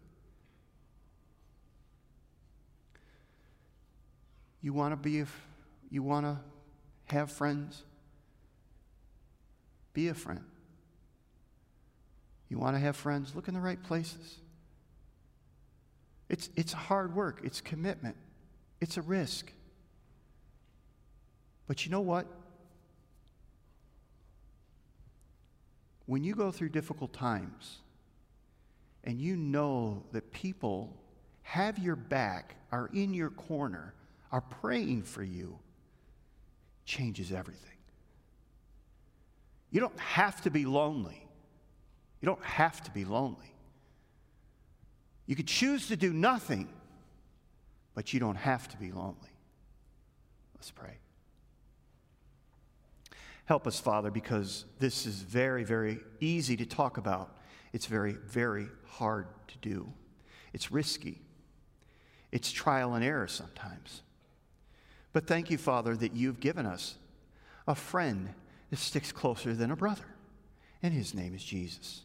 You 4.62 4.74
want 4.74 4.92
to 4.92 4.98
be, 4.98 5.20
if 5.20 5.48
you 5.90 6.04
want 6.04 6.26
to 6.26 6.38
have 7.14 7.32
friends? 7.32 7.84
Be 9.94 10.10
a 10.10 10.14
friend. 10.14 10.44
You 12.50 12.60
want 12.60 12.76
to 12.76 12.80
have 12.80 12.96
friends? 12.96 13.34
Look 13.34 13.48
in 13.48 13.54
the 13.54 13.62
right 13.62 13.82
places. 13.82 14.38
It's, 16.30 16.50
it's 16.56 16.72
hard 16.72 17.16
work, 17.16 17.42
it's 17.44 17.60
commitment, 17.60 18.16
it's 18.80 18.98
a 18.98 19.02
risk. 19.02 19.52
But 21.68 21.86
you 21.86 21.92
know 21.92 22.02
what? 22.02 22.26
When 26.12 26.26
you 26.26 26.36
go 26.36 26.52
through 26.52 26.68
difficult 26.68 27.14
times 27.14 27.78
and 29.06 29.22
you 29.22 29.38
know 29.38 30.04
that 30.12 30.30
people 30.34 30.94
have 31.42 31.80
your 31.80 31.96
back, 31.96 32.58
are 32.70 32.90
in 32.94 33.14
your 33.14 33.30
corner, 33.30 33.94
are 34.30 34.42
praying 34.42 35.04
for 35.04 35.24
you, 35.24 35.58
changes 36.84 37.32
everything. 37.32 37.78
You 39.70 39.80
don't 39.80 39.98
have 40.02 40.42
to 40.42 40.50
be 40.50 40.66
lonely. 40.66 41.26
You 42.20 42.26
don't 42.26 42.44
have 42.44 42.84
to 42.84 42.92
be 42.92 43.06
lonely. 43.06 43.56
You 45.28 45.38
could 45.38 45.48
choose 45.48 45.88
to 45.88 45.96
do 45.96 46.12
nothing, 46.12 46.68
but 47.96 48.12
you 48.12 48.20
don't 48.20 48.36
have 48.36 48.68
to 48.68 48.76
be 48.76 48.92
lonely. 48.92 49.16
Let's 50.56 50.72
pray. 50.72 50.98
Help 53.46 53.68
us, 53.68 53.80
Father, 53.80 54.12
because 54.12 54.66
this 54.80 55.06
is 55.06 55.22
very, 55.22 55.64
very 55.64 56.00
easy 56.20 56.56
to 56.58 56.66
talk 56.66 56.98
about. 56.98 57.38
It's 57.74 57.86
very, 57.86 58.14
very 58.14 58.68
hard 58.86 59.28
to 59.48 59.58
do. 59.58 59.92
It's 60.54 60.72
risky. 60.72 61.22
It's 62.32 62.52
trial 62.52 62.94
and 62.94 63.04
error 63.04 63.28
sometimes. 63.28 64.04
But 65.14 65.28
thank 65.28 65.50
you, 65.50 65.58
Father, 65.58 65.96
that 65.98 66.14
you've 66.14 66.40
given 66.40 66.66
us 66.66 66.96
a 67.68 67.76
friend 67.76 68.30
that 68.70 68.80
sticks 68.80 69.12
closer 69.12 69.54
than 69.54 69.72
a 69.72 69.76
brother. 69.76 70.06
And 70.82 70.94
his 70.94 71.14
name 71.14 71.36
is 71.36 71.44
Jesus. 71.44 72.04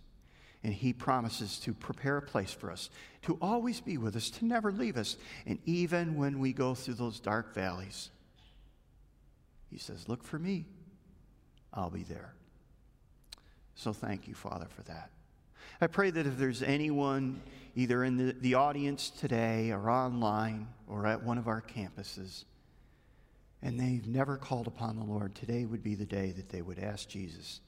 And 0.64 0.74
he 0.74 0.93
promises 0.93 1.59
to 1.61 1.72
prepare 1.72 2.16
a 2.16 2.22
place 2.22 2.53
for 2.53 2.72
us, 2.72 2.91
to 3.22 3.39
always 3.41 3.80
be 3.80 3.99
with 3.99 4.16
us, 4.16 4.30
to 4.30 4.45
never 4.45 4.72
leave 4.72 4.97
us. 4.97 5.16
And 5.47 5.59
even 5.64 6.16
when 6.16 6.41
we 6.41 6.53
go 6.53 6.74
through 6.74 6.95
those 6.95 7.20
dark 7.20 7.55
valleys, 7.55 8.11
he 9.70 9.78
says, 9.78 10.09
Look 10.09 10.24
for 10.24 10.39
me. 10.39 10.66
I'll 11.77 11.91
be 11.91 12.03
there. 12.03 12.33
So 13.74 13.93
thank 13.93 14.27
you, 14.27 14.35
Father, 14.35 14.66
for 14.74 14.83
that. 14.85 15.11
I 15.81 15.87
pray 15.87 16.11
that 16.11 16.27
if 16.27 16.39
there's 16.39 16.62
anyone 16.62 17.43
either 17.74 18.03
in 18.03 18.16
the, 18.16 18.33
the 18.41 18.55
audience 18.55 19.11
today 19.11 19.70
or 19.70 19.91
online 19.91 20.68
or 20.89 21.07
at 21.07 21.22
one 21.22 21.37
of 21.37 21.47
our 21.47 21.61
campuses, 21.61 22.45
and 23.62 23.79
they've 23.79 24.07
never 24.07 24.39
called 24.39 24.66
upon 24.66 24.97
the 24.97 25.05
Lord, 25.05 25.35
today 25.35 25.66
would 25.66 25.83
be 25.83 25.95
the 25.95 26.07
day 26.07 26.33
that 26.33 26.49
they 26.49 26.62
would 26.62 26.79
ask 26.79 27.09
Jesus 27.09 27.61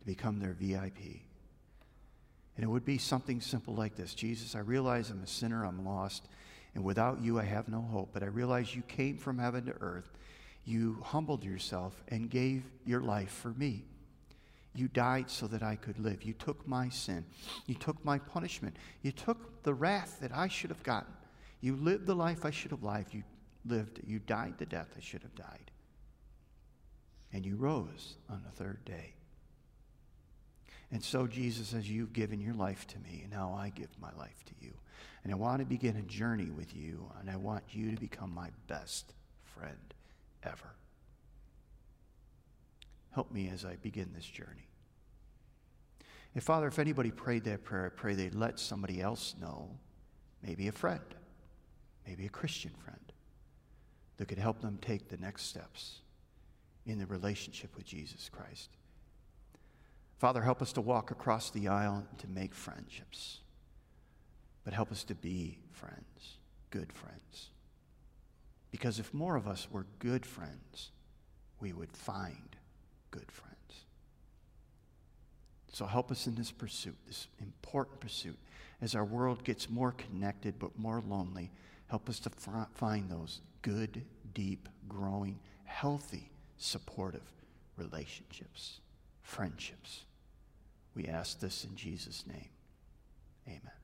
to 0.00 0.06
become 0.06 0.40
their 0.40 0.54
VIP. 0.54 1.22
And 2.56 2.64
it 2.64 2.68
would 2.68 2.84
be 2.84 2.98
something 2.98 3.40
simple 3.40 3.74
like 3.74 3.94
this 3.94 4.14
Jesus, 4.14 4.56
I 4.56 4.60
realize 4.60 5.10
I'm 5.10 5.22
a 5.22 5.26
sinner, 5.26 5.64
I'm 5.64 5.84
lost, 5.84 6.26
and 6.74 6.82
without 6.82 7.20
you 7.20 7.38
I 7.38 7.44
have 7.44 7.68
no 7.68 7.80
hope, 7.80 8.10
but 8.12 8.24
I 8.24 8.26
realize 8.26 8.74
you 8.74 8.82
came 8.82 9.16
from 9.16 9.38
heaven 9.38 9.66
to 9.66 9.74
earth 9.80 10.10
you 10.64 10.98
humbled 11.02 11.44
yourself 11.44 12.02
and 12.08 12.30
gave 12.30 12.64
your 12.84 13.00
life 13.00 13.30
for 13.30 13.50
me. 13.50 13.84
You 14.74 14.88
died 14.88 15.30
so 15.30 15.46
that 15.48 15.62
I 15.62 15.76
could 15.76 15.98
live. 15.98 16.24
You 16.24 16.32
took 16.32 16.66
my 16.66 16.88
sin. 16.88 17.24
You 17.66 17.74
took 17.74 18.04
my 18.04 18.18
punishment. 18.18 18.76
You 19.02 19.12
took 19.12 19.62
the 19.62 19.74
wrath 19.74 20.18
that 20.20 20.32
I 20.34 20.48
should 20.48 20.70
have 20.70 20.82
gotten. 20.82 21.12
You 21.60 21.76
lived 21.76 22.06
the 22.06 22.16
life 22.16 22.44
I 22.44 22.50
should 22.50 22.72
have 22.72 22.82
lived. 22.82 23.14
You 23.14 23.22
lived. 23.66 24.00
You 24.04 24.18
died 24.18 24.54
the 24.58 24.66
death 24.66 24.88
I 24.96 25.00
should 25.00 25.22
have 25.22 25.34
died. 25.34 25.70
And 27.32 27.46
you 27.46 27.56
rose 27.56 28.16
on 28.28 28.42
the 28.44 28.50
third 28.50 28.84
day. 28.84 29.14
And 30.90 31.02
so, 31.02 31.26
Jesus, 31.26 31.72
as 31.74 31.90
you've 31.90 32.12
given 32.12 32.40
your 32.40 32.54
life 32.54 32.86
to 32.88 32.98
me, 32.98 33.26
now 33.30 33.56
I 33.58 33.70
give 33.70 33.88
my 34.00 34.12
life 34.18 34.44
to 34.46 34.52
you. 34.60 34.72
And 35.22 35.32
I 35.32 35.36
want 35.36 35.60
to 35.60 35.64
begin 35.64 35.96
a 35.96 36.02
journey 36.02 36.50
with 36.50 36.76
you, 36.76 37.10
and 37.18 37.30
I 37.30 37.36
want 37.36 37.64
you 37.70 37.90
to 37.90 38.00
become 38.00 38.32
my 38.32 38.50
best 38.68 39.14
friend 39.44 39.94
ever. 40.44 40.74
Help 43.12 43.30
me 43.30 43.48
as 43.48 43.64
I 43.64 43.76
begin 43.76 44.10
this 44.14 44.26
journey. 44.26 44.68
And 46.34 46.42
Father, 46.42 46.66
if 46.66 46.78
anybody 46.78 47.12
prayed 47.12 47.44
that 47.44 47.64
prayer, 47.64 47.86
I 47.86 47.88
pray 47.88 48.14
they'd 48.14 48.34
let 48.34 48.58
somebody 48.58 49.00
else 49.00 49.34
know, 49.40 49.70
maybe 50.42 50.66
a 50.66 50.72
friend, 50.72 51.00
maybe 52.06 52.26
a 52.26 52.30
Christian 52.30 52.72
friend, 52.84 53.12
that 54.16 54.26
could 54.26 54.38
help 54.38 54.60
them 54.60 54.78
take 54.80 55.08
the 55.08 55.16
next 55.16 55.44
steps 55.44 56.00
in 56.86 56.98
the 56.98 57.06
relationship 57.06 57.76
with 57.76 57.86
Jesus 57.86 58.28
Christ. 58.28 58.70
Father, 60.18 60.42
help 60.42 60.60
us 60.60 60.72
to 60.72 60.80
walk 60.80 61.10
across 61.10 61.50
the 61.50 61.68
aisle 61.68 62.04
and 62.08 62.18
to 62.18 62.28
make 62.28 62.54
friendships, 62.54 63.40
but 64.64 64.74
help 64.74 64.90
us 64.90 65.04
to 65.04 65.14
be 65.14 65.58
friends, 65.72 66.38
good 66.70 66.92
friends. 66.92 67.50
Because 68.74 68.98
if 68.98 69.14
more 69.14 69.36
of 69.36 69.46
us 69.46 69.68
were 69.70 69.86
good 70.00 70.26
friends, 70.26 70.90
we 71.60 71.72
would 71.72 71.92
find 71.92 72.56
good 73.12 73.30
friends. 73.30 73.84
So 75.72 75.86
help 75.86 76.10
us 76.10 76.26
in 76.26 76.34
this 76.34 76.50
pursuit, 76.50 76.96
this 77.06 77.28
important 77.40 78.00
pursuit. 78.00 78.36
As 78.82 78.96
our 78.96 79.04
world 79.04 79.44
gets 79.44 79.70
more 79.70 79.92
connected 79.92 80.58
but 80.58 80.76
more 80.76 81.00
lonely, 81.06 81.52
help 81.86 82.08
us 82.08 82.18
to 82.18 82.30
find 82.74 83.08
those 83.08 83.42
good, 83.62 84.02
deep, 84.34 84.68
growing, 84.88 85.38
healthy, 85.62 86.32
supportive 86.56 87.32
relationships, 87.76 88.80
friendships. 89.22 90.00
We 90.96 91.06
ask 91.06 91.38
this 91.38 91.62
in 91.62 91.76
Jesus' 91.76 92.24
name. 92.26 92.48
Amen. 93.46 93.83